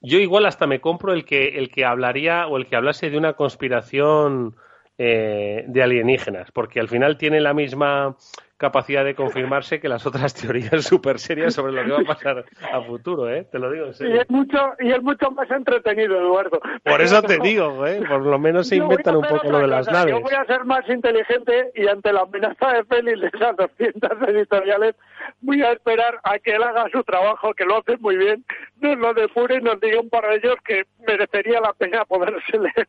[0.00, 3.16] yo igual hasta me compro el que el que hablaría o el que hablase de
[3.16, 4.56] una conspiración
[4.98, 8.16] eh, de alienígenas, porque al final tiene la misma
[8.60, 12.44] capacidad de confirmarse que las otras teorías súper serias sobre lo que va a pasar
[12.70, 13.46] a futuro, ¿eh?
[13.50, 16.60] Te lo digo en Y es mucho y es mucho más entretenido, Eduardo.
[16.84, 18.02] Por eso te digo, ¿eh?
[18.06, 20.12] Por lo menos se Yo inventan un poco lo de las naves.
[20.12, 24.28] Yo voy a ser más inteligente y ante la amenaza de Félix de esas 200
[24.28, 24.94] editoriales
[25.40, 28.44] voy a esperar a que él haga su trabajo, que lo hace muy bien,
[28.80, 32.58] nos lo depure y nos diga un par de ellos que merecería la pena poderse
[32.58, 32.86] leer.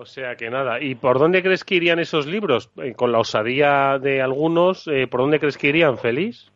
[0.00, 0.80] O sea que nada.
[0.80, 2.70] ¿Y por dónde crees que irían esos libros?
[2.80, 6.52] Eh, con la osadía de algunos, eh, ¿por dónde crees que irían, Félix?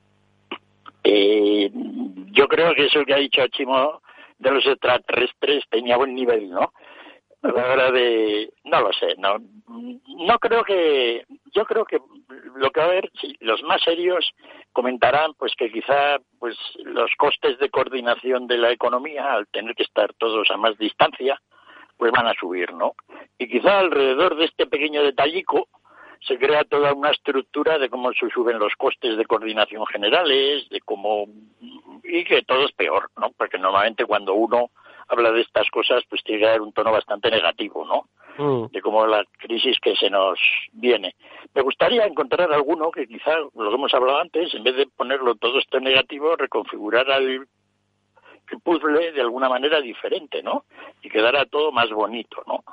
[1.03, 1.69] Eh,
[2.31, 4.01] yo creo que eso que ha dicho Chimo
[4.39, 6.73] de los extraterrestres tenía buen nivel, ¿no?
[7.43, 8.49] La hora de...
[8.63, 9.39] No lo sé, no.
[10.25, 11.25] No creo que...
[11.53, 11.99] Yo creo que
[12.55, 14.31] lo que va a haber, sí, los más serios
[14.73, 19.83] comentarán pues que quizá pues los costes de coordinación de la economía, al tener que
[19.83, 21.41] estar todos a más distancia,
[21.97, 22.95] pues van a subir, ¿no?
[23.39, 25.69] Y quizá alrededor de este pequeño detallico
[26.21, 30.81] se crea toda una estructura de cómo se suben los costes de coordinación generales, de
[30.81, 31.27] cómo
[32.05, 33.31] y que todo es peor, ¿no?
[33.37, 34.71] Porque normalmente cuando uno
[35.09, 38.09] habla de estas cosas, pues tiene que dar un tono bastante negativo, ¿no?
[38.39, 38.71] Mm.
[38.71, 40.39] De cómo la crisis que se nos
[40.73, 41.15] viene.
[41.55, 45.35] Me gustaría encontrar alguno que quizá, lo que hemos hablado antes, en vez de ponerlo
[45.35, 47.47] todo esto en negativo, reconfigurara el, el
[48.61, 50.65] puzzle de alguna manera diferente, ¿no?
[51.03, 52.65] Y quedara todo más bonito, ¿no?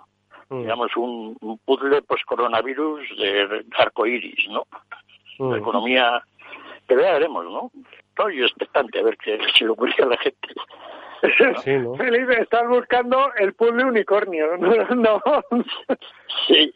[0.50, 0.62] Mm.
[0.62, 4.66] Digamos, un, un puzzle post-coronavirus de arcoiris, ¿no?
[5.40, 5.52] Mm.
[5.52, 6.24] La economía,
[6.88, 7.72] pero ya veremos, ¿no?
[8.10, 10.50] Estoy expectante a ver qué se le ocurre a la gente.
[11.66, 11.96] Sí, ¿no?
[11.96, 15.22] Felipe, estás buscando el puzzle unicornio, no.
[16.48, 16.74] Sí.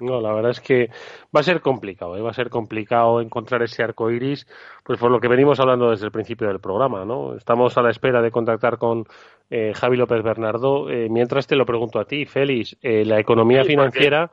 [0.00, 0.88] No, la verdad es que
[1.34, 2.22] va a ser complicado, ¿eh?
[2.22, 4.46] va a ser complicado encontrar ese arco iris,
[4.82, 7.34] pues por lo que venimos hablando desde el principio del programa, ¿no?
[7.34, 9.04] Estamos a la espera de contactar con
[9.50, 10.88] eh, Javi López Bernardo.
[10.90, 14.30] Eh, mientras te lo pregunto a ti, Félix, eh, la economía Sí, financiera,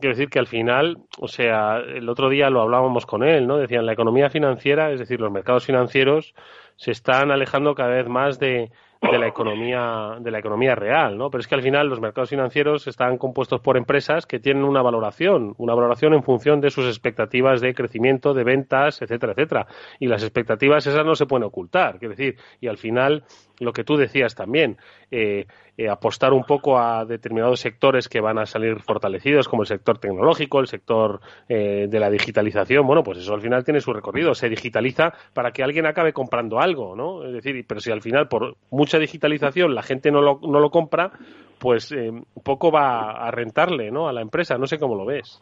[0.00, 3.58] quiero decir que al final, o sea, el otro día lo hablábamos con él, ¿no?
[3.58, 6.34] Decían, la economía financiera, es decir, los mercados financieros,
[6.76, 8.72] se están alejando cada vez más de,
[9.10, 11.30] de la economía de la economía real, ¿no?
[11.30, 14.82] Pero es que al final los mercados financieros están compuestos por empresas que tienen una
[14.82, 19.66] valoración, una valoración en función de sus expectativas de crecimiento, de ventas, etcétera, etcétera.
[19.98, 23.24] Y las expectativas esas no se pueden ocultar, quiero decir, y al final
[23.60, 24.78] lo que tú decías también,
[25.10, 25.46] eh,
[25.76, 29.98] eh, apostar un poco a determinados sectores que van a salir fortalecidos, como el sector
[29.98, 34.34] tecnológico, el sector eh, de la digitalización, bueno, pues eso al final tiene su recorrido,
[34.34, 37.24] se digitaliza para que alguien acabe comprando algo, ¿no?
[37.24, 40.70] Es decir, pero si al final por mucha digitalización la gente no lo, no lo
[40.70, 41.10] compra,
[41.58, 42.12] pues eh,
[42.44, 44.08] poco va a rentarle, ¿no?
[44.08, 45.40] A la empresa, no sé cómo lo ves.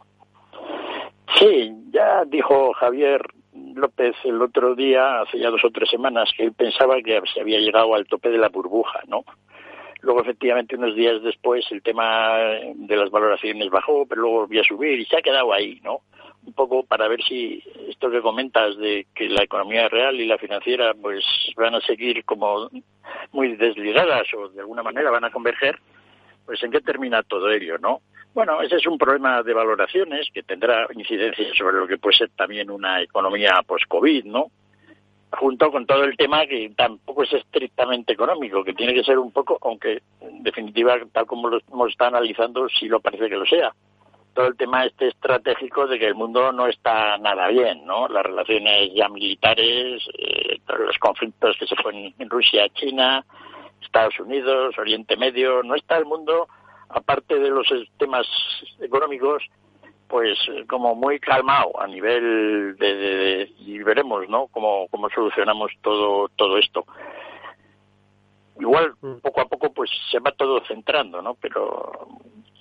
[1.37, 3.21] Sí, ya dijo Javier
[3.75, 7.41] López el otro día, hace ya dos o tres semanas, que él pensaba que se
[7.41, 9.23] había llegado al tope de la burbuja, ¿no?
[10.03, 12.37] Luego, efectivamente, unos días después, el tema
[12.75, 16.01] de las valoraciones bajó, pero luego volvió a subir y se ha quedado ahí, ¿no?
[16.45, 20.37] Un poco para ver si esto que comentas de que la economía real y la
[20.37, 21.23] financiera pues
[21.55, 22.69] van a seguir como
[23.31, 25.79] muy desligadas o de alguna manera van a converger,
[26.45, 28.01] pues en qué termina todo ello, ¿no?
[28.33, 32.29] Bueno, ese es un problema de valoraciones que tendrá incidencia sobre lo que puede ser
[32.35, 34.47] también una economía post-COVID, ¿no?
[35.37, 39.31] Junto con todo el tema que tampoco es estrictamente económico, que tiene que ser un
[39.31, 43.45] poco, aunque en definitiva, tal como lo hemos estado analizando, sí lo parece que lo
[43.45, 43.73] sea.
[44.33, 48.07] Todo el tema este estratégico de que el mundo no está nada bien, ¿no?
[48.07, 53.23] Las relaciones ya militares, eh, los conflictos que se ponen en Rusia, China,
[53.81, 56.47] Estados Unidos, Oriente Medio, no está el mundo,
[56.89, 57.67] aparte de los
[57.97, 58.27] temas
[58.79, 59.43] económicos,
[60.13, 60.37] pues
[60.69, 66.85] como muy calmado a nivel de, y veremos no cómo, cómo solucionamos todo todo esto.
[68.59, 69.21] Igual Mm.
[69.23, 72.07] poco a poco pues se va todo centrando no pero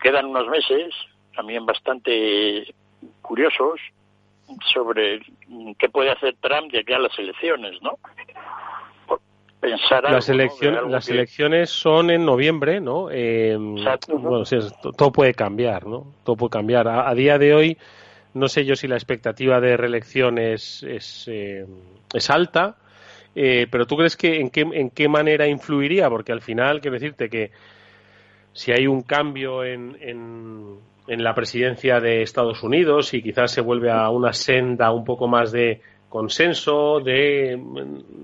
[0.02, 0.94] quedan unos meses
[1.36, 2.74] también bastante
[3.20, 3.78] curiosos
[4.72, 5.20] sobre
[5.78, 7.98] qué puede hacer Trump de aquí a las elecciones no
[9.62, 13.08] pensar Las, elecciones, algo las que- elecciones son en noviembre, ¿no?
[13.10, 14.18] Eh, Exacto.
[14.18, 14.58] bueno, sí,
[14.98, 16.04] todo puede cambiar, ¿no?
[16.24, 16.88] Todo puede cambiar.
[16.88, 17.78] A, a día de hoy,
[18.34, 21.64] no sé yo si la expectativa de reelección es, es, eh,
[22.12, 22.76] es alta,
[23.36, 26.10] eh, pero ¿tú crees que en qué, en qué manera influiría?
[26.10, 27.52] Porque al final, quiero decirte que
[28.52, 33.60] si hay un cambio en, en, en la presidencia de Estados Unidos y quizás se
[33.60, 35.80] vuelve a una senda un poco más de
[36.12, 37.58] consenso, de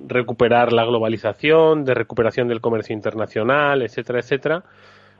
[0.06, 4.62] recuperar la globalización, de recuperación del comercio internacional, etcétera, etcétera.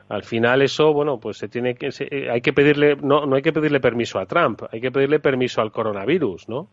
[0.07, 3.35] Al final eso, bueno, pues se tiene que, se- eh, hay que pedirle, no, no
[3.35, 6.67] hay que pedirle permiso a Trump, hay que pedirle permiso al coronavirus, ¿no?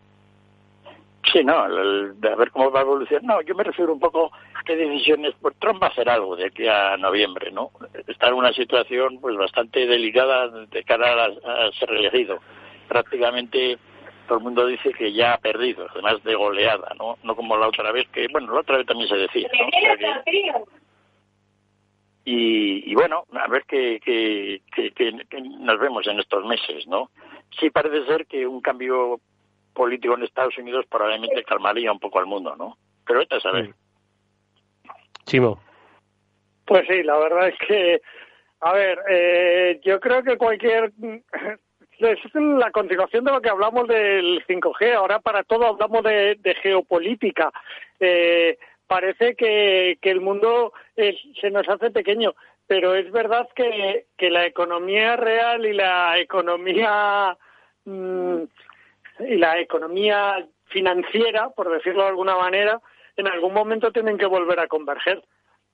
[1.32, 3.24] Sí, no, el- de a ver cómo va a evolucionar.
[3.24, 5.34] No, yo me refiero un poco a qué decisiones.
[5.40, 7.70] Pues Trump va a hacer algo de aquí a noviembre, ¿no?
[8.06, 11.26] Está en una situación pues bastante delicada de cara a,
[11.66, 12.38] a ser elegido.
[12.88, 13.76] Prácticamente
[14.26, 17.16] todo el mundo dice que ya ha perdido, además de goleada, ¿no?
[17.22, 19.66] No como la otra vez, que bueno, la otra vez también se decía, ¿no?
[19.66, 20.64] O sea que-
[22.24, 27.10] y, y bueno, a ver qué, qué- qué- qué nos vemos en estos meses, ¿no?
[27.60, 29.20] Sí parece ser que un cambio
[29.72, 32.76] político en Estados Unidos probablemente calmaría un poco al mundo, ¿no?
[33.06, 33.74] Pero vete a saber.
[35.26, 35.60] Chimo.
[36.64, 38.00] Pues sí, la verdad es que,
[38.60, 40.92] a ver, eh, yo creo que cualquier...
[41.98, 44.94] Es la continuación de lo que hablamos del 5G.
[44.94, 47.50] Ahora para todo hablamos de, geopolítica.
[47.98, 52.34] Eh, parece que, que el mundo eh, se nos hace pequeño,
[52.66, 57.36] pero es verdad que, que la economía real y la economía
[57.84, 58.42] mm,
[59.20, 62.80] y la economía financiera, por decirlo de alguna manera,
[63.16, 65.22] en algún momento tienen que volver a converger,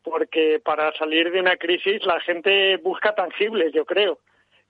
[0.04, 4.18] porque para salir de una crisis la gente busca tangibles, yo creo.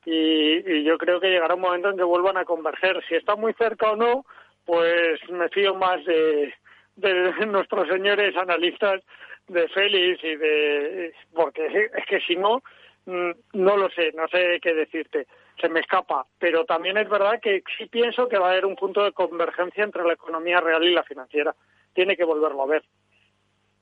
[0.04, 3.02] Y, y yo creo que llegará un momento en que vuelvan a converger.
[3.08, 4.24] Si está muy cerca o no,
[4.64, 6.52] pues me fío más de,
[6.96, 9.02] de nuestros señores analistas,
[9.48, 11.14] de Félix y de...
[11.34, 12.62] porque es que si no,
[13.06, 15.26] mm, no lo sé, no sé qué decirte,
[15.60, 16.26] se me escapa.
[16.38, 19.84] Pero también es verdad que sí pienso que va a haber un punto de convergencia
[19.84, 21.54] entre la economía real y la financiera.
[21.92, 22.84] Tiene que volverlo a ver.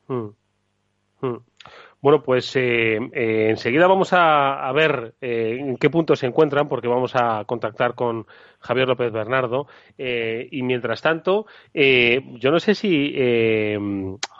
[0.08, 0.30] Mm.
[1.20, 1.36] Mm.
[2.02, 6.68] Bueno, pues eh, eh, enseguida vamos a, a ver eh, en qué punto se encuentran,
[6.68, 8.26] porque vamos a contactar con
[8.60, 9.66] Javier López Bernardo.
[9.98, 13.78] eh, y mientras tanto, eh, yo no sé si eh,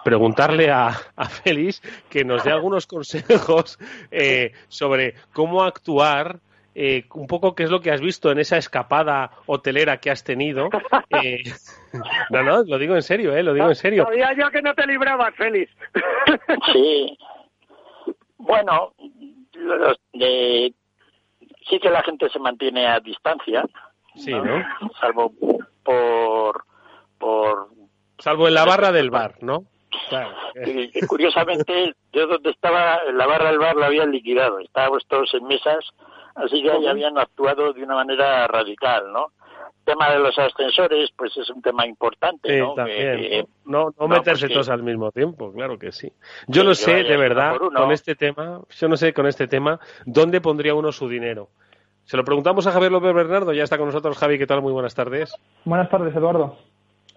[0.04, 3.78] preguntarle a, a Félix que nos dé algunos consejos
[4.10, 6.38] eh, sobre cómo actuar.
[6.74, 10.22] eh, un poco qué es lo que has visto en esa escapada hotelera que has
[10.24, 10.68] tenido.
[11.10, 11.42] Eh,
[12.30, 14.04] no, no, lo digo en serio, eh, lo digo en serio.
[14.04, 15.70] Sabía yo que no te librabas, Félix.
[16.72, 17.18] Sí.
[18.42, 18.92] Bueno,
[19.54, 20.72] los de-
[21.68, 23.64] sí que la gente se mantiene a distancia,
[24.16, 24.64] Sí, ¿no?
[25.00, 25.32] salvo
[25.84, 26.64] por
[27.18, 27.68] por
[28.18, 29.64] Salvo en la barra del bar, ¿no?
[30.08, 30.30] Claro.
[31.08, 35.84] curiosamente yo donde estaba la barra del bar la habían liquidado, estábamos todos en mesas,
[36.34, 39.32] así que ahí habían actuado de una manera radical, ¿no?
[39.90, 42.74] El tema de los ascensores, pues es un tema importante, Sí, ¿no?
[42.74, 43.46] también.
[43.64, 46.12] No, no no, meterse pues que- todos al mismo tiempo, claro que sí.
[46.46, 49.80] Yo Sí, no sé, de verdad, con este tema, yo no sé con este tema,
[50.06, 51.48] ¿dónde pondría uno su dinero?
[52.04, 54.62] Se lo preguntamos a Javier López Bernardo, ya está con nosotros Javi, ¿qué tal?
[54.62, 55.34] Muy buenas tardes.
[55.64, 56.56] Buenas tardes, Eduardo.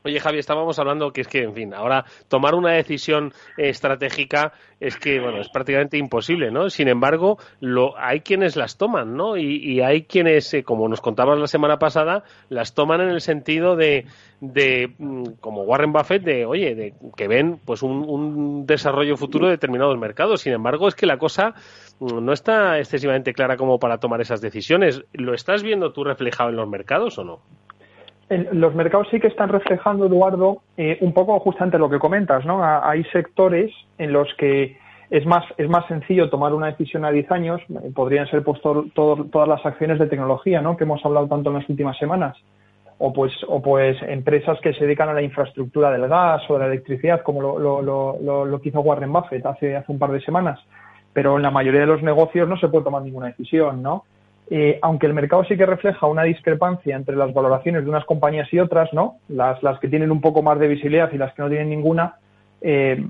[0.05, 4.51] Oye, Javi, estábamos hablando que es que, en fin, ahora tomar una decisión estratégica
[4.81, 6.69] es que, bueno, es prácticamente imposible, ¿no?
[6.69, 9.37] Sin embargo, lo, hay quienes las toman, ¿no?
[9.37, 13.77] Y, hay quienes, eh, como nos contabas la semana pasada, las toman en el sentido
[13.77, 14.05] de,
[14.41, 19.45] de mm, como Warren Buffett, de, oye, de que ven, pues, un, un desarrollo futuro
[19.45, 20.41] de determinados mercados.
[20.41, 21.53] Sin embargo, es que la cosa
[21.99, 25.01] mm, no está excesivamente clara como para tomar esas decisiones.
[25.13, 27.39] ¿Lo estás viendo tú reflejado en los mercados o no?
[28.30, 32.63] Los mercados sí que están reflejando, Eduardo, eh, un poco justamente lo que comentas, ¿no?
[32.63, 34.78] hay sectores en los que
[35.13, 38.59] es más, es más sencillo tomar una decisión a 10 años, eh, podrían ser pues
[38.61, 40.76] todas las acciones de tecnología, ¿no?
[40.76, 42.36] Que hemos hablado tanto en las últimas semanas.
[42.97, 46.59] O pues, o pues empresas que se dedican a la infraestructura del gas o de
[46.61, 50.11] la electricidad, como lo, lo, lo, lo, que hizo Warren Buffett hace, hace un par
[50.11, 50.59] de semanas.
[51.13, 54.05] Pero en la mayoría de los negocios no se puede tomar ninguna decisión, ¿no?
[54.49, 58.51] Eh, aunque el mercado sí que refleja una discrepancia entre las valoraciones de unas compañías
[58.53, 59.15] y otras, ¿no?
[59.29, 62.15] Las, las que tienen un poco más de visibilidad y las que no tienen ninguna,
[62.61, 63.05] eh,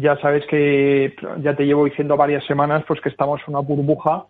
[0.00, 4.24] ya sabes que ya te llevo diciendo varias semanas pues que estamos en una burbuja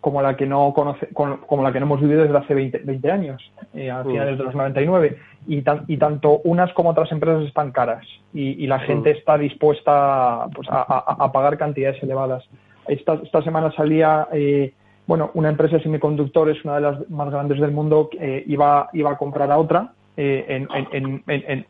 [0.00, 3.42] como la que no conoce, como la que no hemos vivido desde hace 20, años,
[3.74, 5.18] eh, a finales de los 99.
[5.46, 10.68] Y, y tanto unas como otras empresas están caras y, la gente está dispuesta pues,
[10.70, 12.44] a, pagar cantidades elevadas.
[12.86, 14.72] Esta, esta semana salía eh,
[15.08, 19.12] bueno, una empresa de semiconductores, una de las más grandes del mundo, eh, iba, iba
[19.12, 20.66] a comprar a otra eh,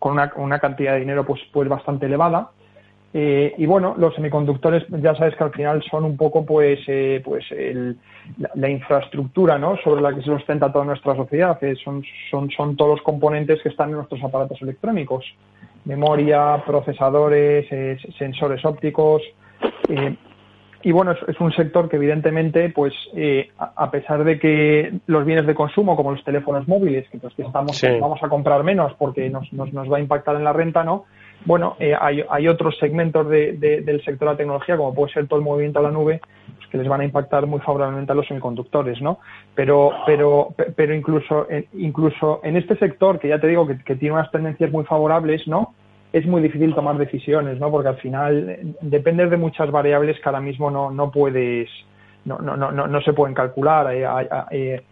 [0.00, 2.50] con una, cantidad de dinero pues, pues bastante elevada.
[3.14, 6.80] Eh, y bueno, los semiconductores ya sabes que al final son un poco pues,
[7.24, 7.44] pues
[8.54, 9.76] la, infraestructura ¿no?
[9.84, 11.60] sobre la que se sustenta toda nuestra sociedad.
[11.84, 15.24] son, son, son todos los componentes que están en nuestros aparatos electrónicos.
[15.84, 17.68] Memoria, procesadores,
[18.18, 19.22] sensores ópticos.
[20.82, 25.46] Y bueno, es, un sector que evidentemente, pues eh, a, pesar de que los bienes
[25.46, 29.28] de consumo, como los teléfonos móviles, que, pues, que estamos, vamos a comprar menos porque
[29.28, 31.06] nos, nos, nos, va a impactar en la renta, ¿no?
[31.44, 35.26] Bueno, eh, hay, hay, otros segmentos de, del sector de la tecnología, como puede ser
[35.26, 36.20] todo el movimiento a la nube,
[36.56, 39.18] pues, que les van a impactar muy favorablemente a los semiconductores, ¿no?
[39.56, 44.14] Pero, pero, pero incluso, incluso en este sector, que ya te digo que, que tiene
[44.14, 45.74] unas tendencias muy favorables, ¿no?
[46.12, 47.70] Es muy difícil tomar decisiones, ¿no?
[47.70, 51.68] Porque al final eh, depende de muchas variables que ahora mismo no, no puedes,
[52.24, 53.92] no, no, no, no se pueden calcular.
[53.94, 54.06] Eh,
[54.50, 54.82] eh,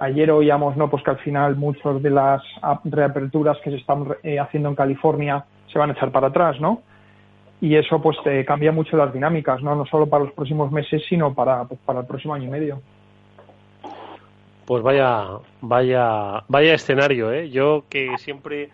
[0.00, 0.90] ayer oíamos, ¿no?
[0.90, 2.42] Pues que al final muchas de las
[2.84, 4.06] reaperturas que se están
[4.40, 6.82] haciendo en California se van a echar para atrás, ¿no?
[7.60, 9.74] Y eso pues te cambia mucho las dinámicas, ¿no?
[9.74, 12.80] No solo para los próximos meses, sino para, pues, para el próximo año y medio.
[14.64, 15.24] Pues vaya,
[15.60, 17.48] vaya, vaya escenario, ¿eh?
[17.50, 18.68] Yo que siempre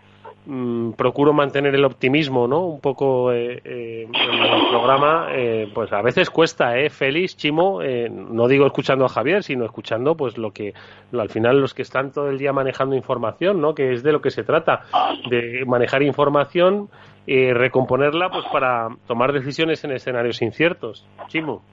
[0.47, 2.65] Mm, procuro mantener el optimismo, ¿no?
[2.65, 6.91] Un poco eh, eh, en el programa, eh, pues a veces cuesta, ¿eh?
[6.91, 10.73] Félix, Chimo, no digo escuchando a Javier, sino escuchando, pues lo que,
[11.13, 13.73] al final los que están todo el día manejando información, ¿no?
[13.73, 14.83] Que es de lo que se trata,
[15.29, 16.89] de manejar información
[17.25, 21.07] y recomponerla, pues para tomar decisiones en escenarios inciertos.
[21.27, 21.63] Chimo.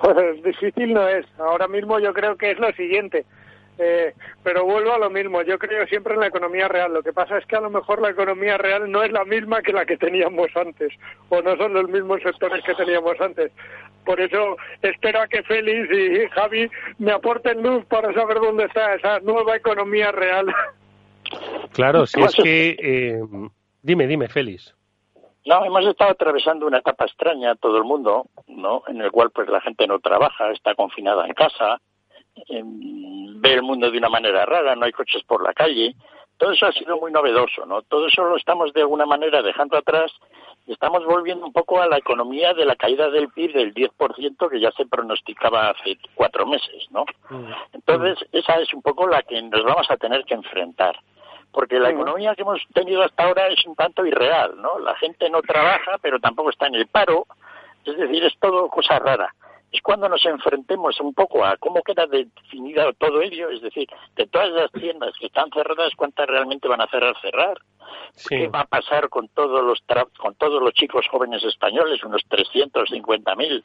[0.00, 1.26] Pues difícil no es.
[1.38, 3.24] Ahora mismo yo creo que es lo siguiente
[3.78, 6.92] eh, pero vuelvo a lo mismo, yo creo siempre en la economía real.
[6.92, 9.62] Lo que pasa es que a lo mejor la economía real no es la misma
[9.62, 10.92] que la que teníamos antes,
[11.28, 13.50] o no son los mismos sectores que teníamos antes.
[14.04, 18.94] Por eso espero a que Félix y Javi me aporten luz para saber dónde está
[18.94, 20.46] esa nueva economía real.
[21.72, 22.76] Claro, si es que...
[22.78, 23.20] Eh,
[23.82, 24.74] dime, dime, Félix.
[25.46, 28.82] No, hemos estado atravesando una etapa extraña todo el mundo, ¿no?
[28.88, 31.80] En el cual pues la gente no trabaja, está confinada en casa,
[32.36, 35.94] ve el mundo de una manera rara, no hay coches por la calle.
[36.36, 37.82] Todo eso ha sido muy novedoso, ¿no?
[37.82, 40.12] Todo eso lo estamos de alguna manera dejando atrás
[40.66, 44.50] y estamos volviendo un poco a la economía de la caída del PIB del 10%
[44.50, 47.04] que ya se pronosticaba hace cuatro meses, ¿no?
[47.30, 47.52] Mm.
[47.74, 50.98] Entonces, esa es un poco la que nos vamos a tener que enfrentar.
[51.52, 54.80] Porque la economía que hemos tenido hasta ahora es un tanto irreal, ¿no?
[54.80, 57.26] La gente no trabaja, pero tampoco está en el paro.
[57.84, 59.32] Es decir, es todo cosa rara
[59.74, 64.26] es cuando nos enfrentemos un poco a cómo queda definido todo ello, es decir, de
[64.28, 67.58] todas las tiendas que están cerradas, cuántas realmente van a cerrar cerrar.
[68.28, 69.82] ¿Qué va a pasar con todos los
[70.16, 73.64] con todos los chicos jóvenes españoles, unos 350.000?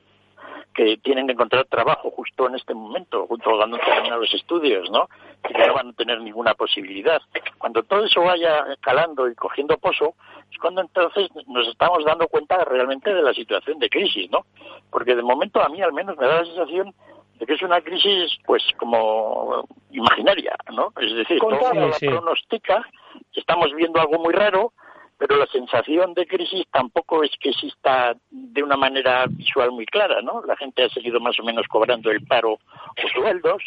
[0.79, 5.09] Que tienen que encontrar trabajo justo en este momento, junto cuando terminar los estudios, ¿no?
[5.43, 7.21] Que no van a tener ninguna posibilidad.
[7.57, 10.13] Cuando todo eso vaya calando y cogiendo pozo,
[10.49, 14.45] es cuando entonces nos estamos dando cuenta realmente de la situación de crisis, ¿no?
[14.89, 16.93] Porque de momento a mí al menos me da la sensación
[17.39, 20.93] de que es una crisis, pues, como imaginaria, ¿no?
[21.01, 22.85] Es decir, todo la pronostica,
[23.33, 24.71] estamos viendo algo muy raro,
[25.19, 30.21] pero la sensación de crisis tampoco es que exista de una manera visual muy clara,
[30.21, 30.41] ¿no?
[30.45, 33.61] La gente ha seguido más o menos cobrando el paro o sueldos.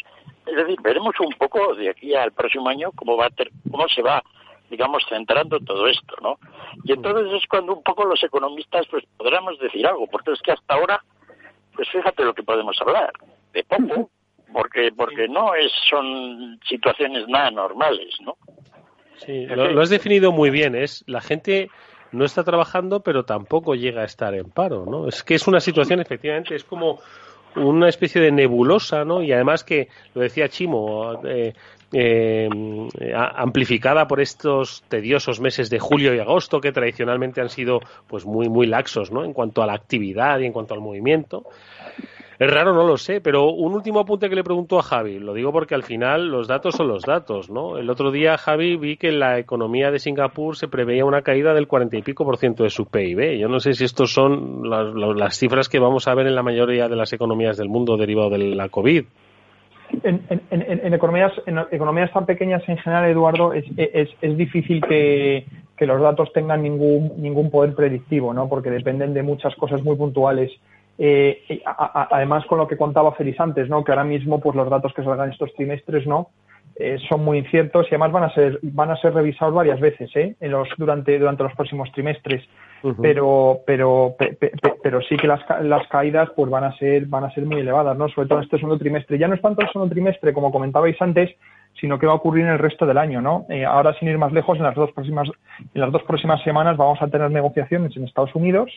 [0.47, 3.87] Es decir, veremos un poco de aquí al próximo año cómo va a ter cómo
[3.87, 4.21] se va
[4.69, 6.39] digamos, centrando todo esto, ¿no?
[6.83, 10.53] Y entonces es cuando un poco los economistas pues podríamos decir algo, porque es que
[10.53, 11.03] hasta ahora,
[11.75, 13.11] pues fíjate lo que podemos hablar,
[13.53, 14.09] de poco,
[14.51, 18.35] porque porque no es son situaciones nada normales, ¿no?
[19.17, 21.69] Sí, lo, lo has definido muy bien, es la gente
[22.11, 25.07] no está trabajando, pero tampoco llega a estar en paro, ¿no?
[25.07, 26.99] Es que es una situación, efectivamente, es como
[27.55, 29.21] una especie de nebulosa, ¿no?
[29.21, 31.53] Y además que, lo decía Chimo, eh,
[31.91, 32.49] eh,
[33.15, 38.49] amplificada por estos tediosos meses de julio y agosto que tradicionalmente han sido pues muy
[38.49, 41.45] muy laxos no en cuanto a la actividad y en cuanto al movimiento
[42.43, 45.33] es raro, no lo sé, pero un último apunte que le pregunto a Javi, lo
[45.33, 47.77] digo porque al final los datos son los datos, ¿no?
[47.77, 51.53] El otro día, Javi, vi que en la economía de Singapur se preveía una caída
[51.53, 53.37] del cuarenta y pico por ciento de su PIB.
[53.39, 56.89] Yo no sé si estos son las, cifras que vamos a ver en la mayoría
[56.89, 59.05] de las economías del mundo derivado de la COVID.
[60.03, 64.81] En, en, en, economías, en economías tan pequeñas en general, Eduardo, es, es, es difícil
[64.81, 65.45] que,
[65.77, 68.49] que, los datos tengan ningún, ningún poder predictivo, ¿no?
[68.49, 70.51] Porque dependen de muchas cosas muy puntuales.
[70.97, 73.83] Eh, a, a, además, con lo que contaba Félix antes, ¿no?
[73.83, 76.29] que ahora mismo pues los datos que salgan estos trimestres no
[76.75, 80.09] eh, son muy inciertos y además van a ser van a ser revisados varias veces
[80.15, 80.35] ¿eh?
[80.39, 82.43] en los, durante durante los próximos trimestres.
[82.81, 82.97] Uh -huh.
[83.01, 87.25] Pero pero pe, pe, pero sí que las, las caídas pues van a ser van
[87.25, 88.09] a ser muy elevadas, ¿no?
[88.09, 89.19] Sobre todo en este segundo trimestre.
[89.19, 91.29] Ya no es tanto el segundo trimestre como comentabais antes,
[91.79, 93.45] sino que va a ocurrir en el resto del año, ¿no?
[93.49, 95.29] Eh, ahora sin ir más lejos, en las dos próximas
[95.75, 98.71] en las dos próximas semanas vamos a tener negociaciones en Estados Unidos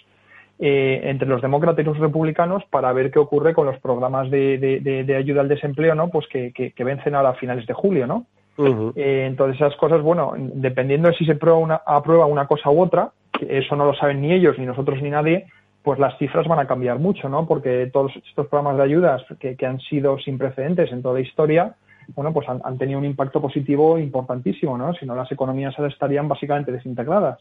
[0.59, 4.57] eh, entre los demócratas y los republicanos para ver qué ocurre con los programas de,
[4.57, 6.09] de, de, de ayuda al desempleo, ¿no?
[6.09, 8.24] Pues que, que, que, vencen ahora a finales de julio, ¿no?
[8.57, 8.92] Uh -huh.
[8.96, 12.80] eh, entonces esas cosas, bueno, dependiendo de si se prueba una, aprueba una cosa u
[12.80, 15.46] otra, que eso no lo saben ni ellos, ni nosotros, ni nadie,
[15.82, 17.46] pues las cifras van a cambiar mucho, ¿no?
[17.46, 21.20] Porque todos estos programas de ayudas que, que han sido sin precedentes en toda la
[21.20, 21.74] historia,
[22.14, 24.94] bueno, pues han, han, tenido un impacto positivo importantísimo, ¿no?
[24.94, 27.38] Si no, las economías estarían básicamente desintegradas.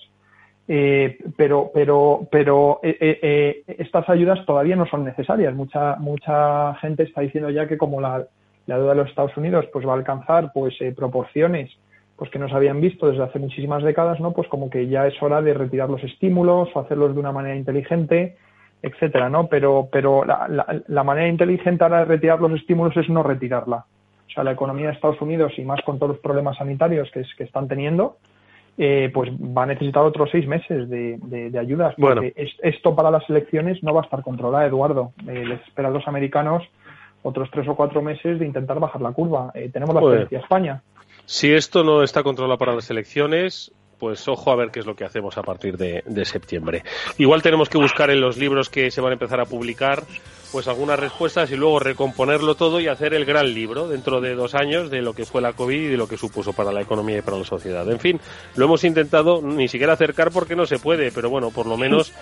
[0.67, 5.53] Eh, pero pero pero eh, eh, eh, estas ayudas todavía no son necesarias.
[5.53, 8.25] Mucha mucha gente está diciendo ya que como la,
[8.65, 11.69] la deuda de los Estados Unidos pues va a alcanzar pues eh, proporciones
[12.17, 14.31] pues que no se habían visto desde hace muchísimas décadas, ¿no?
[14.31, 17.55] Pues como que ya es hora de retirar los estímulos o hacerlos de una manera
[17.55, 18.37] inteligente,
[18.81, 19.47] etcétera, ¿no?
[19.47, 23.85] Pero pero la, la, la manera inteligente ahora de retirar los estímulos es no retirarla.
[24.27, 27.19] O sea, la economía de Estados Unidos y más con todos los problemas sanitarios que,
[27.19, 28.17] es, que están teniendo,
[28.77, 31.95] eh, pues va a necesitar otros seis meses de, de, de ayudas.
[31.97, 35.13] Porque es, esto para las elecciones no va a estar controlado, Eduardo.
[35.27, 36.63] Eh, les espera a los americanos
[37.23, 39.51] otros tres o cuatro meses de intentar bajar la curva.
[39.55, 40.81] Eh, tenemos la experiencia España.
[41.25, 44.95] Si esto no está controlado para las elecciones, pues ojo a ver qué es lo
[44.95, 46.83] que hacemos a partir de, septiembre.
[47.17, 50.03] Igual tenemos que buscar en los libros que se van a empezar a publicar
[50.51, 54.55] pues algunas respuestas y luego recomponerlo todo y hacer el gran libro dentro de dos
[54.55, 57.17] años de lo que fue la COVID y de lo que supuso para la economía
[57.17, 57.89] y para la sociedad.
[57.91, 58.19] En fin,
[58.55, 62.13] lo hemos intentado ni siquiera acercar porque no se puede, pero bueno, por lo menos,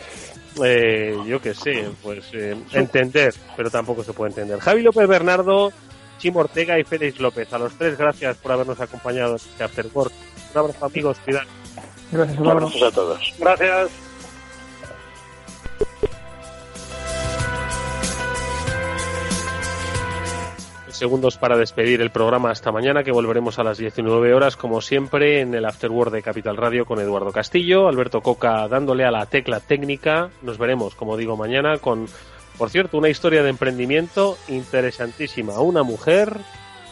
[0.63, 4.59] eh, yo qué sé, pues eh, entender, pero tampoco se puede entender.
[4.59, 5.71] Javi López Bernardo,
[6.17, 9.89] Chimo Ortega y Félix López, a los tres gracias por habernos acompañado en este.
[9.93, 11.62] Un abrazo amigos, cuidado.
[12.13, 13.33] Gracias, un abrazo a todos.
[13.39, 13.89] Gracias.
[21.03, 25.41] segundos para despedir el programa hasta mañana, que volveremos a las 19 horas, como siempre,
[25.41, 29.59] en el Afterword de Capital Radio con Eduardo Castillo, Alberto Coca dándole a la tecla
[29.59, 30.29] técnica.
[30.43, 32.07] Nos veremos, como digo, mañana con,
[32.57, 35.59] por cierto, una historia de emprendimiento interesantísima.
[35.59, 36.37] Una mujer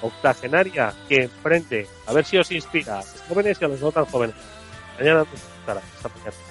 [0.02, 1.88] octogenaria que emprende.
[2.06, 4.36] A ver si os inspira a los jóvenes y a los no tan jóvenes.
[5.02, 5.82] Mañana nos estará.
[5.96, 6.51] Hasta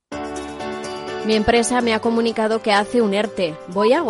[1.25, 3.55] Mi empresa me ha comunicado que hace un ERTE.
[3.67, 4.09] Voy a agotar